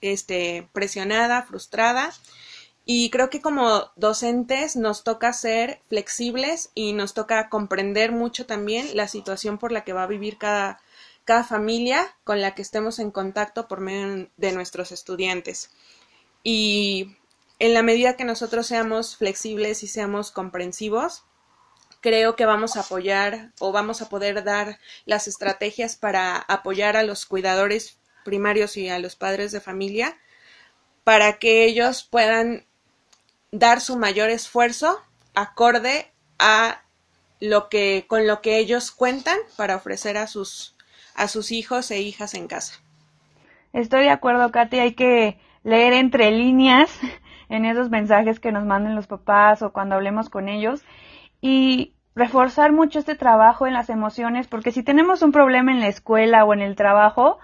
este, 0.00 0.68
presionada, 0.72 1.42
frustrada. 1.42 2.12
Y 2.86 3.10
creo 3.10 3.28
que 3.28 3.42
como 3.42 3.90
docentes 3.96 4.76
nos 4.76 5.04
toca 5.04 5.32
ser 5.34 5.82
flexibles 5.88 6.70
y 6.74 6.94
nos 6.94 7.14
toca 7.14 7.50
comprender 7.50 8.12
mucho 8.12 8.46
también 8.46 8.96
la 8.96 9.08
situación 9.08 9.58
por 9.58 9.72
la 9.72 9.84
que 9.84 9.92
va 9.92 10.04
a 10.04 10.08
vivir 10.08 10.38
cada, 10.38 10.80
cada 11.24 11.44
familia 11.44 12.16
con 12.24 12.40
la 12.40 12.54
que 12.54 12.62
estemos 12.62 12.98
en 12.98 13.10
contacto 13.10 13.68
por 13.68 13.80
medio 13.80 14.30
de 14.36 14.52
nuestros 14.52 14.92
estudiantes. 14.92 15.70
Y 16.48 17.16
en 17.58 17.74
la 17.74 17.82
medida 17.82 18.16
que 18.16 18.22
nosotros 18.22 18.68
seamos 18.68 19.16
flexibles 19.16 19.82
y 19.82 19.88
seamos 19.88 20.30
comprensivos, 20.30 21.24
creo 22.00 22.36
que 22.36 22.46
vamos 22.46 22.76
a 22.76 22.82
apoyar 22.82 23.50
o 23.58 23.72
vamos 23.72 24.00
a 24.00 24.08
poder 24.08 24.44
dar 24.44 24.78
las 25.06 25.26
estrategias 25.26 25.96
para 25.96 26.36
apoyar 26.36 26.96
a 26.96 27.02
los 27.02 27.26
cuidadores 27.26 27.98
primarios 28.24 28.76
y 28.76 28.88
a 28.88 29.00
los 29.00 29.16
padres 29.16 29.50
de 29.50 29.60
familia 29.60 30.16
para 31.02 31.40
que 31.40 31.64
ellos 31.64 32.04
puedan 32.04 32.64
dar 33.50 33.80
su 33.80 33.96
mayor 33.96 34.30
esfuerzo 34.30 35.02
acorde 35.34 36.12
a 36.38 36.84
lo 37.40 37.68
que 37.68 38.04
con 38.06 38.28
lo 38.28 38.40
que 38.40 38.58
ellos 38.58 38.92
cuentan 38.92 39.38
para 39.56 39.74
ofrecer 39.74 40.16
a 40.16 40.28
sus 40.28 40.76
a 41.16 41.26
sus 41.26 41.50
hijos 41.50 41.90
e 41.90 42.02
hijas 42.02 42.34
en 42.34 42.46
casa. 42.46 42.80
Estoy 43.72 44.04
de 44.04 44.10
acuerdo, 44.10 44.52
Katy, 44.52 44.78
hay 44.78 44.94
que 44.94 45.40
leer 45.66 45.94
entre 45.94 46.30
líneas 46.30 46.96
en 47.48 47.64
esos 47.64 47.90
mensajes 47.90 48.40
que 48.40 48.52
nos 48.52 48.64
manden 48.64 48.94
los 48.94 49.08
papás 49.08 49.62
o 49.62 49.72
cuando 49.72 49.96
hablemos 49.96 50.30
con 50.30 50.48
ellos 50.48 50.84
y 51.40 51.92
reforzar 52.14 52.72
mucho 52.72 53.00
este 53.00 53.16
trabajo 53.16 53.66
en 53.66 53.74
las 53.74 53.90
emociones, 53.90 54.46
porque 54.46 54.70
si 54.70 54.82
tenemos 54.82 55.22
un 55.22 55.32
problema 55.32 55.72
en 55.72 55.80
la 55.80 55.88
escuela 55.88 56.44
o 56.44 56.54
en 56.54 56.60
el 56.60 56.76
trabajo, 56.76 57.38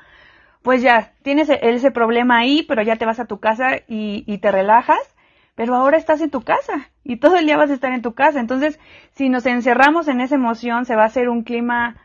pues 0.63 0.83
ya 0.83 1.13
tienes 1.23 1.51
e-, 1.51 1.59
ese 1.63 1.91
problema 1.91 2.39
ahí, 2.39 2.63
pero 2.63 2.83
ya 2.83 2.97
te 2.97 3.05
vas 3.05 3.19
a 3.19 3.27
tu 3.27 3.41
casa 3.41 3.79
y, 3.89 4.25
y, 4.27 4.39
te 4.39 4.53
relajas, 4.53 5.15
pero 5.57 5.75
ahora 5.75 5.99
estás 5.99 6.21
en 6.21 6.31
tu 6.31 6.43
casa 6.43 6.91
y 7.05 7.17
todo 7.17 7.37
el 7.37 7.45
día 7.45 7.57
vas 7.57 7.71
a 7.71 7.75
estar 7.75 7.93
en 7.93 8.03
tu 8.03 8.15
casa. 8.15 8.39
Entonces, 8.39 8.79
si 9.11 9.29
nos 9.29 9.45
encerramos 9.47 10.07
en 10.07 10.21
esa 10.21 10.37
emoción, 10.37 10.87
se 10.87 10.95
va 10.95 11.03
a 11.03 11.07
hacer 11.07 11.29
un 11.29 11.43
clima 11.43 11.97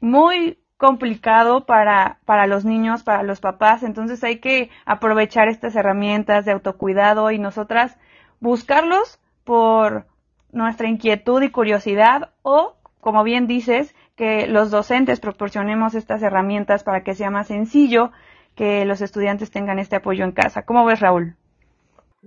muy 0.00 0.61
complicado 0.82 1.64
para, 1.64 2.18
para 2.24 2.48
los 2.48 2.64
niños, 2.64 3.04
para 3.04 3.22
los 3.22 3.38
papás. 3.38 3.84
Entonces 3.84 4.24
hay 4.24 4.40
que 4.40 4.68
aprovechar 4.84 5.46
estas 5.46 5.76
herramientas 5.76 6.44
de 6.44 6.50
autocuidado 6.50 7.30
y 7.30 7.38
nosotras 7.38 7.96
buscarlos 8.40 9.20
por 9.44 10.06
nuestra 10.50 10.88
inquietud 10.88 11.40
y 11.40 11.50
curiosidad 11.50 12.30
o, 12.42 12.74
como 13.00 13.22
bien 13.22 13.46
dices, 13.46 13.94
que 14.16 14.48
los 14.48 14.72
docentes 14.72 15.20
proporcionemos 15.20 15.94
estas 15.94 16.20
herramientas 16.20 16.82
para 16.82 17.04
que 17.04 17.14
sea 17.14 17.30
más 17.30 17.46
sencillo 17.46 18.10
que 18.56 18.84
los 18.84 19.02
estudiantes 19.02 19.52
tengan 19.52 19.78
este 19.78 19.94
apoyo 19.94 20.24
en 20.24 20.32
casa. 20.32 20.62
¿Cómo 20.64 20.84
ves, 20.84 20.98
Raúl? 20.98 21.36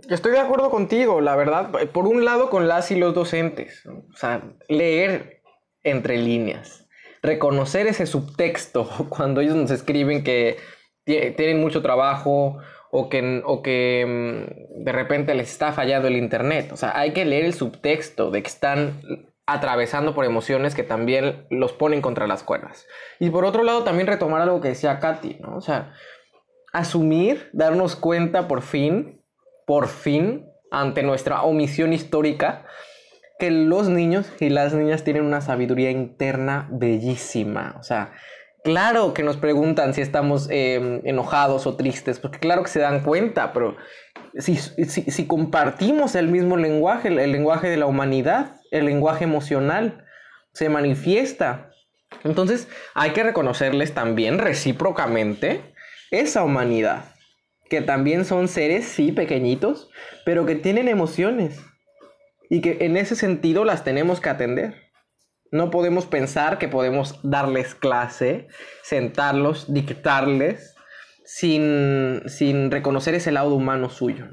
Estoy 0.10 0.32
de 0.32 0.40
acuerdo 0.40 0.70
contigo, 0.70 1.20
la 1.20 1.36
verdad. 1.36 1.72
Por 1.92 2.08
un 2.08 2.24
lado, 2.24 2.50
con 2.50 2.70
las 2.70 2.90
y 2.92 2.96
los 2.96 3.14
docentes. 3.14 3.86
O 3.86 4.16
sea, 4.16 4.44
leer 4.70 5.42
entre 5.84 6.18
líneas. 6.18 6.85
Reconocer 7.26 7.88
ese 7.88 8.06
subtexto 8.06 8.88
cuando 9.10 9.42
ellos 9.42 9.56
nos 9.56 9.72
escriben 9.72 10.24
que 10.24 10.58
tienen 11.06 11.60
mucho 11.62 11.82
trabajo 11.82 12.58
o 12.92 13.10
que, 13.10 13.42
o 13.46 13.62
que 13.62 14.06
mm, 14.08 14.84
de 14.84 14.92
repente 14.92 15.36
les 15.36 15.52
está 15.52 15.72
fallando 15.72 16.08
el 16.08 16.18
internet. 16.18 16.72
O 16.72 16.78
sea, 16.78 16.98
hay 16.98 17.14
que 17.14 17.26
leer 17.26 17.46
el 17.46 17.54
subtexto 17.54 18.32
de 18.32 18.42
que 18.42 18.48
están 18.48 19.02
atravesando 19.48 20.16
por 20.16 20.26
emociones 20.26 20.74
que 20.74 20.84
también 20.84 21.46
los 21.50 21.74
ponen 21.74 22.02
contra 22.02 22.28
las 22.28 22.44
cuerdas. 22.44 22.88
Y 23.20 23.30
por 23.30 23.46
otro 23.46 23.64
lado, 23.64 23.84
también 23.84 24.08
retomar 24.08 24.42
algo 24.42 24.62
que 24.62 24.70
decía 24.70 25.00
Katy, 25.00 25.38
¿no? 25.40 25.56
O 25.56 25.62
sea, 25.62 25.94
asumir, 26.74 27.50
darnos 27.54 27.96
cuenta 27.96 28.48
por 28.48 28.62
fin, 28.62 29.22
por 29.68 29.88
fin, 29.88 30.46
ante 30.72 31.04
nuestra 31.04 31.44
omisión 31.44 31.94
histórica, 31.94 32.66
que 33.40 33.52
los 33.52 33.90
niños 33.90 34.32
y 34.40 34.50
las 34.50 34.74
niñas 34.74 35.04
tienen 35.04 35.24
una 35.24 35.42
sabiduría 35.42 35.92
interna 35.92 36.68
bellísima. 36.72 37.76
O 37.80 37.84
sea, 37.84 38.14
Claro 38.66 39.14
que 39.14 39.22
nos 39.22 39.38
preguntan 39.38 39.94
si 39.94 40.02
estamos 40.02 40.48
em, 40.50 41.00
enojados 41.04 41.68
o 41.68 41.76
tristes, 41.76 42.18
porque 42.18 42.40
claro 42.40 42.64
que 42.64 42.70
se 42.70 42.80
dan 42.80 43.02
cuenta, 43.04 43.54
pero 43.54 43.78
si, 44.40 45.28
compartimos 45.28 46.16
el 46.16 46.30
mismo 46.30 46.58
lenguaje, 46.58 47.10
el, 47.10 47.32
lenguaje 47.32 47.70
de 47.70 47.78
la 47.78 47.86
humanidad, 47.86 48.56
el 48.72 48.88
lenguaje 48.88 49.24
emocional, 49.24 50.04
se 50.52 50.70
manifiesta. 50.70 51.70
Entonces 52.24 52.68
hay 52.96 53.12
que 53.12 53.22
reconocerles 53.22 53.94
también 53.94 54.40
recíprocamente 54.40 55.62
esa 56.10 56.44
humanidad, 56.44 57.06
que 57.70 57.82
también 57.82 58.26
son 58.26 58.48
seres, 58.48 58.88
sí, 58.88 59.12
pequeñitos, 59.12 59.92
pero 60.26 60.48
que 60.48 60.56
tienen 60.56 60.88
emociones 60.88 61.62
y 62.50 62.62
que 62.62 62.78
en 62.82 62.98
ese 62.98 63.16
sentido 63.16 63.66
las 63.66 63.84
tenemos 63.84 64.20
que 64.20 64.30
atender. 64.30 64.86
No 65.52 65.70
podemos 65.70 66.06
pensar 66.06 66.58
que 66.58 66.68
podemos 66.68 67.20
darles 67.24 67.76
clase, 67.76 68.48
sentarlos, 68.84 69.72
dictarles, 69.74 70.76
sin, 71.26 72.72
reconocer 72.72 73.16
ese 73.16 73.32
lado 73.32 73.56
humano 73.56 73.90
suyo. 73.90 74.26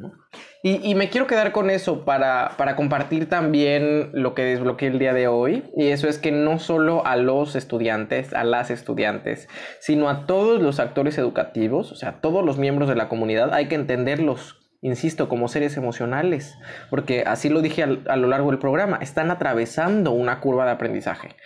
Y, 0.65 0.95
me 0.95 1.09
quiero 1.09 1.27
quedar 1.27 1.51
con 1.51 1.71
eso 1.71 2.05
para, 2.05 2.53
para, 2.57 2.77
compartir 2.77 3.29
también 3.29 4.11
lo 4.13 4.35
que 4.35 4.45
desbloqueé 4.45 4.89
el 4.89 5.01
día 5.01 5.13
de 5.13 5.27
hoy. 5.27 5.65
Y 5.77 5.89
eso 5.89 6.09
es 6.09 6.19
que 6.19 6.31
no 6.31 6.61
solo 6.61 7.05
a 7.05 7.17
los 7.17 7.57
estudiantes, 7.57 8.33
a 8.33 8.45
las 8.45 8.71
estudiantes, 8.71 9.49
sino 9.81 10.09
a 10.09 10.25
todos 10.27 10.63
los 10.63 10.79
actores 10.79 11.19
educativos, 11.19 11.91
o 11.91 11.97
sea, 11.97 12.11
a 12.11 12.21
todos 12.21 12.45
los 12.45 12.59
miembros 12.59 12.89
de 12.89 12.95
la 12.95 13.09
comunidad, 13.09 13.53
hay 13.53 13.67
que 13.67 13.75
entenderlos 13.75 14.62
insisto, 14.83 15.29
como 15.29 15.49
seres 15.49 15.77
emocionales, 15.77 16.59
porque 16.91 17.25
así 17.27 17.49
lo 17.49 17.63
dije 17.63 17.83
a 17.83 18.17
lo 18.17 18.29
largo 18.29 18.51
del 18.51 18.59
programa, 18.59 18.99
están 19.01 19.31
atravesando 19.31 20.11
una 20.13 20.41
curva 20.41 20.67
de 20.67 20.73
aprendizaje. 20.73 21.37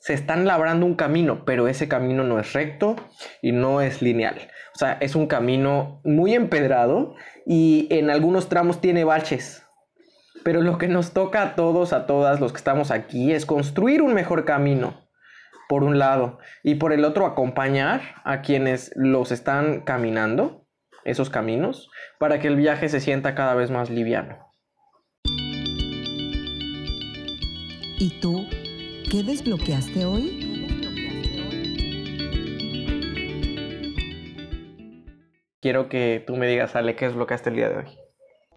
Se 0.00 0.14
están 0.14 0.46
labrando 0.46 0.86
un 0.86 0.94
camino, 0.94 1.44
pero 1.44 1.68
ese 1.68 1.88
camino 1.88 2.24
no 2.24 2.40
es 2.40 2.52
recto 2.52 2.96
y 3.42 3.52
no 3.52 3.80
es 3.80 4.02
lineal. 4.02 4.36
O 4.74 4.78
sea, 4.78 4.98
es 5.00 5.14
un 5.14 5.26
camino 5.26 6.00
muy 6.04 6.34
empedrado 6.34 7.14
y 7.44 7.86
en 7.90 8.10
algunos 8.10 8.48
tramos 8.48 8.80
tiene 8.80 9.04
baches. 9.04 9.62
Pero 10.44 10.62
lo 10.62 10.78
que 10.78 10.88
nos 10.88 11.12
toca 11.12 11.42
a 11.42 11.54
todos, 11.54 11.92
a 11.92 12.06
todas 12.06 12.40
los 12.40 12.52
que 12.52 12.58
estamos 12.58 12.90
aquí, 12.90 13.32
es 13.32 13.46
construir 13.46 14.00
un 14.02 14.14
mejor 14.14 14.44
camino 14.44 15.06
por 15.68 15.82
un 15.82 15.98
lado, 15.98 16.38
y 16.62 16.76
por 16.76 16.92
el 16.92 17.04
otro 17.04 17.26
acompañar 17.26 18.00
a 18.24 18.40
quienes 18.40 18.92
los 18.94 19.32
están 19.32 19.80
caminando, 19.80 20.65
esos 21.06 21.30
caminos, 21.30 21.88
para 22.18 22.38
que 22.40 22.48
el 22.48 22.56
viaje 22.56 22.88
se 22.88 23.00
sienta 23.00 23.34
cada 23.34 23.54
vez 23.54 23.70
más 23.70 23.88
liviano. 23.88 24.38
¿Y 27.98 28.20
tú 28.20 28.46
qué 29.10 29.22
desbloqueaste 29.22 30.04
hoy? 30.04 30.42
Quiero 35.62 35.88
que 35.88 36.22
tú 36.26 36.36
me 36.36 36.46
digas, 36.46 36.76
Ale, 36.76 36.94
¿qué 36.94 37.06
desbloqueaste 37.06 37.50
el 37.50 37.56
día 37.56 37.68
de 37.70 37.76
hoy? 37.78 37.98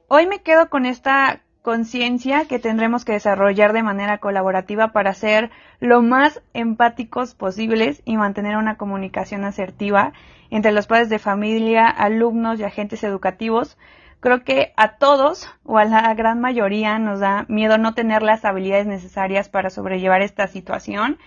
Hoy 0.09 0.27
me 0.27 0.43
quedo 0.43 0.69
con 0.69 0.85
esta 0.85 1.43
conciencia 1.61 2.45
que 2.45 2.59
tendremos 2.59 3.05
que 3.05 3.13
desarrollar 3.13 3.73
de 3.73 3.83
manera 3.83 4.19
colaborativa 4.19 4.89
para 4.89 5.13
ser 5.13 5.51
lo 5.79 6.01
más 6.01 6.41
empáticos 6.53 7.35
posibles 7.35 8.01
y 8.05 8.17
mantener 8.17 8.57
una 8.57 8.77
comunicación 8.77 9.43
asertiva 9.43 10.13
entre 10.49 10.71
los 10.71 10.87
padres 10.87 11.09
de 11.09 11.19
familia, 11.19 11.87
alumnos 11.87 12.59
y 12.59 12.63
agentes 12.63 13.03
educativos. 13.03 13.77
Creo 14.19 14.43
que 14.43 14.73
a 14.75 14.97
todos 14.97 15.49
o 15.63 15.77
a 15.77 15.85
la 15.85 16.13
gran 16.13 16.41
mayoría 16.41 16.99
nos 16.99 17.19
da 17.19 17.45
miedo 17.47 17.77
no 17.77 17.93
tener 17.93 18.21
las 18.21 18.45
habilidades 18.45 18.87
necesarias 18.87 19.49
para 19.49 19.69
sobrellevar 19.69 20.21
esta 20.21 20.47
situación, 20.47 21.17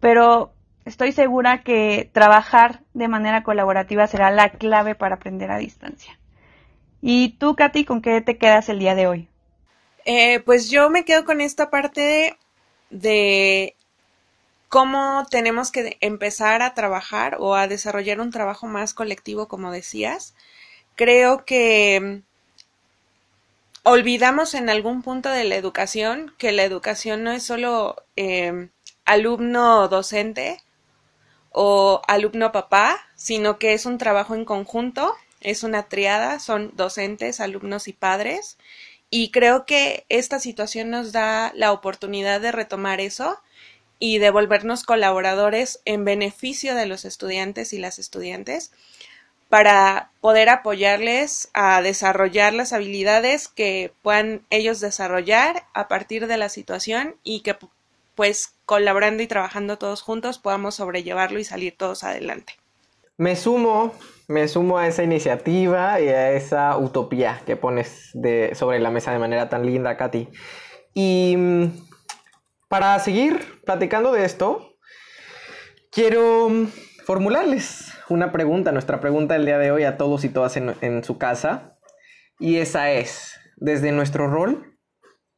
pero 0.00 0.52
estoy 0.84 1.12
segura 1.12 1.62
que 1.62 2.10
trabajar 2.12 2.80
de 2.94 3.08
manera 3.08 3.42
colaborativa 3.42 4.06
será 4.06 4.30
la 4.30 4.50
clave 4.50 4.94
para 4.94 5.16
aprender 5.16 5.50
a 5.50 5.58
distancia. 5.58 6.18
¿Y 7.00 7.30
tú, 7.38 7.56
Katy, 7.56 7.84
con 7.84 8.00
qué 8.00 8.20
te 8.20 8.38
quedas 8.38 8.68
el 8.68 8.78
día 8.78 8.94
de 8.94 9.06
hoy? 9.06 9.31
Eh, 10.04 10.40
pues 10.40 10.70
yo 10.70 10.90
me 10.90 11.04
quedo 11.04 11.24
con 11.24 11.40
esta 11.40 11.70
parte 11.70 12.36
de 12.90 13.76
cómo 14.68 15.26
tenemos 15.30 15.70
que 15.70 15.98
empezar 16.00 16.62
a 16.62 16.74
trabajar 16.74 17.36
o 17.38 17.54
a 17.54 17.68
desarrollar 17.68 18.20
un 18.20 18.30
trabajo 18.30 18.66
más 18.66 18.94
colectivo, 18.94 19.48
como 19.48 19.70
decías. 19.70 20.34
Creo 20.96 21.44
que 21.44 22.22
olvidamos 23.84 24.54
en 24.54 24.70
algún 24.70 25.02
punto 25.02 25.28
de 25.28 25.44
la 25.44 25.56
educación 25.56 26.34
que 26.38 26.52
la 26.52 26.64
educación 26.64 27.22
no 27.22 27.32
es 27.32 27.42
solo 27.42 27.96
eh, 28.16 28.70
alumno-docente 29.04 30.60
o 31.50 32.00
alumno-papá, 32.08 32.98
sino 33.14 33.58
que 33.58 33.74
es 33.74 33.86
un 33.86 33.98
trabajo 33.98 34.34
en 34.34 34.44
conjunto, 34.44 35.14
es 35.40 35.64
una 35.64 35.84
triada, 35.84 36.38
son 36.38 36.72
docentes, 36.76 37.40
alumnos 37.40 37.88
y 37.88 37.92
padres, 37.92 38.56
y 39.14 39.30
creo 39.30 39.66
que 39.66 40.06
esta 40.08 40.40
situación 40.40 40.88
nos 40.88 41.12
da 41.12 41.52
la 41.54 41.72
oportunidad 41.72 42.40
de 42.40 42.50
retomar 42.50 42.98
eso 42.98 43.38
y 43.98 44.16
de 44.16 44.30
volvernos 44.30 44.84
colaboradores 44.84 45.80
en 45.84 46.06
beneficio 46.06 46.74
de 46.74 46.86
los 46.86 47.04
estudiantes 47.04 47.74
y 47.74 47.78
las 47.78 47.98
estudiantes 47.98 48.72
para 49.50 50.10
poder 50.22 50.48
apoyarles 50.48 51.50
a 51.52 51.82
desarrollar 51.82 52.54
las 52.54 52.72
habilidades 52.72 53.48
que 53.48 53.92
puedan 54.00 54.46
ellos 54.48 54.80
desarrollar 54.80 55.66
a 55.74 55.88
partir 55.88 56.26
de 56.26 56.38
la 56.38 56.48
situación 56.48 57.14
y 57.22 57.40
que 57.40 57.54
pues 58.14 58.54
colaborando 58.64 59.22
y 59.22 59.26
trabajando 59.26 59.76
todos 59.76 60.00
juntos 60.00 60.38
podamos 60.38 60.76
sobrellevarlo 60.76 61.38
y 61.38 61.44
salir 61.44 61.76
todos 61.76 62.02
adelante. 62.02 62.61
Me 63.22 63.36
sumo 63.36 63.92
me 64.26 64.48
sumo 64.48 64.78
a 64.78 64.88
esa 64.88 65.04
iniciativa 65.04 66.00
y 66.00 66.08
a 66.08 66.32
esa 66.32 66.76
utopía 66.76 67.40
que 67.46 67.54
pones 67.54 68.10
sobre 68.54 68.80
la 68.80 68.90
mesa 68.90 69.12
de 69.12 69.20
manera 69.20 69.48
tan 69.48 69.64
linda, 69.64 69.96
Katy. 69.96 70.28
Y 70.92 71.34
mm, 71.36 71.66
para 72.68 72.98
seguir 72.98 73.62
platicando 73.64 74.10
de 74.10 74.24
esto, 74.24 74.76
quiero 75.92 76.48
mm, 76.48 76.66
formularles 77.04 77.92
una 78.08 78.32
pregunta, 78.32 78.72
nuestra 78.72 79.00
pregunta 79.00 79.34
del 79.34 79.46
día 79.46 79.58
de 79.58 79.70
hoy 79.70 79.84
a 79.84 79.96
todos 79.96 80.24
y 80.24 80.28
todas 80.28 80.56
en, 80.56 80.74
en 80.80 81.04
su 81.04 81.18
casa. 81.18 81.78
Y 82.40 82.56
esa 82.56 82.90
es, 82.90 83.38
desde 83.56 83.92
nuestro 83.92 84.26
rol, 84.26 84.78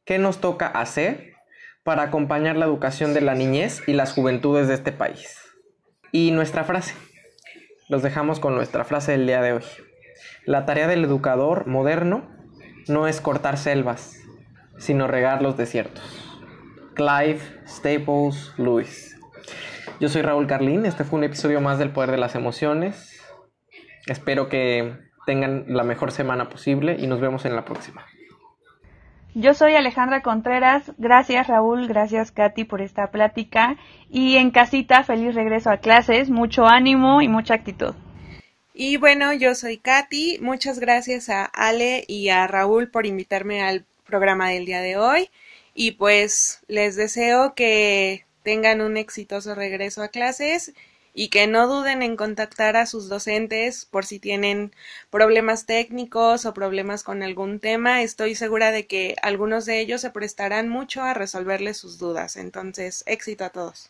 ¿qué 0.05 0.17
nos 0.17 0.39
toca 0.39 0.67
hacer 0.67 1.33
para 1.83 2.01
acompañar 2.01 2.55
la 2.55 2.65
educación 2.65 3.13
de 3.13 3.21
la 3.21 3.35
niñez 3.35 3.83
y 3.85 3.93
las 3.93 4.13
juventudes 4.13 4.67
de 4.67 4.73
este 4.73 4.91
país? 4.91 5.37
Y 6.11 6.31
nuestra 6.31 6.63
frase 6.63 6.95
los 7.87 8.01
dejamos 8.01 8.39
con 8.39 8.55
nuestra 8.55 8.83
frase 8.83 9.11
del 9.11 9.27
día 9.27 9.41
de 9.41 9.53
hoy. 9.53 9.63
La 10.45 10.65
tarea 10.65 10.87
del 10.87 11.03
educador 11.03 11.67
moderno 11.67 12.29
no 12.87 13.07
es 13.07 13.21
cortar 13.21 13.57
selvas, 13.57 14.19
sino 14.77 15.07
regar 15.07 15.41
los 15.41 15.57
desiertos. 15.57 16.03
Clive 16.95 17.39
Staples 17.67 18.53
Lewis. 18.57 19.19
Yo 19.99 20.09
soy 20.09 20.21
Raúl 20.23 20.47
Carlín, 20.47 20.85
este 20.85 21.03
fue 21.03 21.19
un 21.19 21.25
episodio 21.25 21.61
más 21.61 21.77
del 21.77 21.91
Poder 21.91 22.11
de 22.11 22.17
las 22.17 22.35
Emociones. 22.35 23.21
Espero 24.07 24.49
que 24.49 24.97
tengan 25.25 25.65
la 25.67 25.83
mejor 25.83 26.11
semana 26.11 26.49
posible 26.49 26.95
y 26.99 27.07
nos 27.07 27.21
vemos 27.21 27.45
en 27.45 27.55
la 27.55 27.65
próxima. 27.65 28.05
Yo 29.37 29.53
soy 29.53 29.75
Alejandra 29.75 30.21
Contreras. 30.21 30.93
Gracias 30.97 31.47
Raúl, 31.47 31.89
gracias 31.89 32.31
Katy 32.31 32.63
por 32.63 32.81
esta 32.81 33.11
plática. 33.11 33.75
Y 34.09 34.37
en 34.37 34.49
casita, 34.49 35.03
feliz 35.03 35.35
regreso 35.35 35.69
a 35.69 35.77
clases, 35.77 36.29
mucho 36.29 36.65
ánimo 36.65 37.21
y 37.21 37.27
mucha 37.27 37.53
actitud. 37.53 37.93
Y 38.73 38.95
bueno, 38.95 39.33
yo 39.33 39.53
soy 39.53 39.77
Katy. 39.77 40.39
Muchas 40.39 40.79
gracias 40.79 41.27
a 41.27 41.43
Ale 41.43 42.05
y 42.07 42.29
a 42.29 42.47
Raúl 42.47 42.89
por 42.89 43.05
invitarme 43.05 43.61
al 43.61 43.83
programa 44.05 44.51
del 44.51 44.65
día 44.65 44.79
de 44.79 44.95
hoy. 44.95 45.29
Y 45.73 45.91
pues 45.91 46.61
les 46.69 46.95
deseo 46.95 47.55
que 47.55 48.25
tengan 48.43 48.79
un 48.79 48.95
exitoso 48.95 49.53
regreso 49.53 50.01
a 50.01 50.07
clases 50.07 50.73
y 51.15 51.29
que 51.29 51.47
no 51.47 51.67
duden 51.67 52.03
en 52.03 52.17
contactar 52.17 52.75
a 52.75 52.85
sus 52.85 53.07
docentes 53.07 53.85
por 53.85 54.05
si 54.05 54.19
tienen 54.19 54.73
problemas 55.09 55.65
técnicos 55.65 56.45
o 56.45 56.53
problemas 56.53 57.03
con 57.03 57.23
algún 57.23 57.59
tema. 57.59 58.03
Estoy 58.03 58.35
segura 58.35 58.71
de 58.71 58.85
que 58.85 59.15
algunos 59.21 59.65
de 59.65 59.79
ellos 59.79 60.01
se 60.01 60.11
prestarán 60.11 60.67
mucho 60.67 61.01
a 61.01 61.13
resolverles 61.13 61.77
sus 61.77 61.97
dudas. 61.97 62.35
Entonces, 62.35 63.03
éxito 63.07 63.45
a 63.45 63.49
todos. 63.49 63.89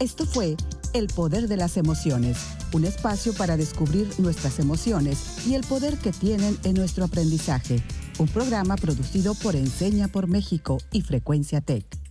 Esto 0.00 0.24
fue 0.24 0.56
El 0.94 1.08
Poder 1.08 1.46
de 1.46 1.56
las 1.58 1.76
Emociones, 1.76 2.38
un 2.72 2.84
espacio 2.84 3.34
para 3.34 3.56
descubrir 3.56 4.08
nuestras 4.18 4.58
emociones 4.58 5.46
y 5.46 5.54
el 5.54 5.64
poder 5.64 5.98
que 5.98 6.12
tienen 6.12 6.58
en 6.64 6.74
nuestro 6.74 7.04
aprendizaje. 7.04 7.82
Un 8.18 8.28
programa 8.28 8.76
producido 8.76 9.34
por 9.34 9.54
Enseña 9.54 10.08
por 10.08 10.26
México 10.26 10.78
y 10.90 11.02
Frecuencia 11.02 11.60
Tech. 11.60 12.01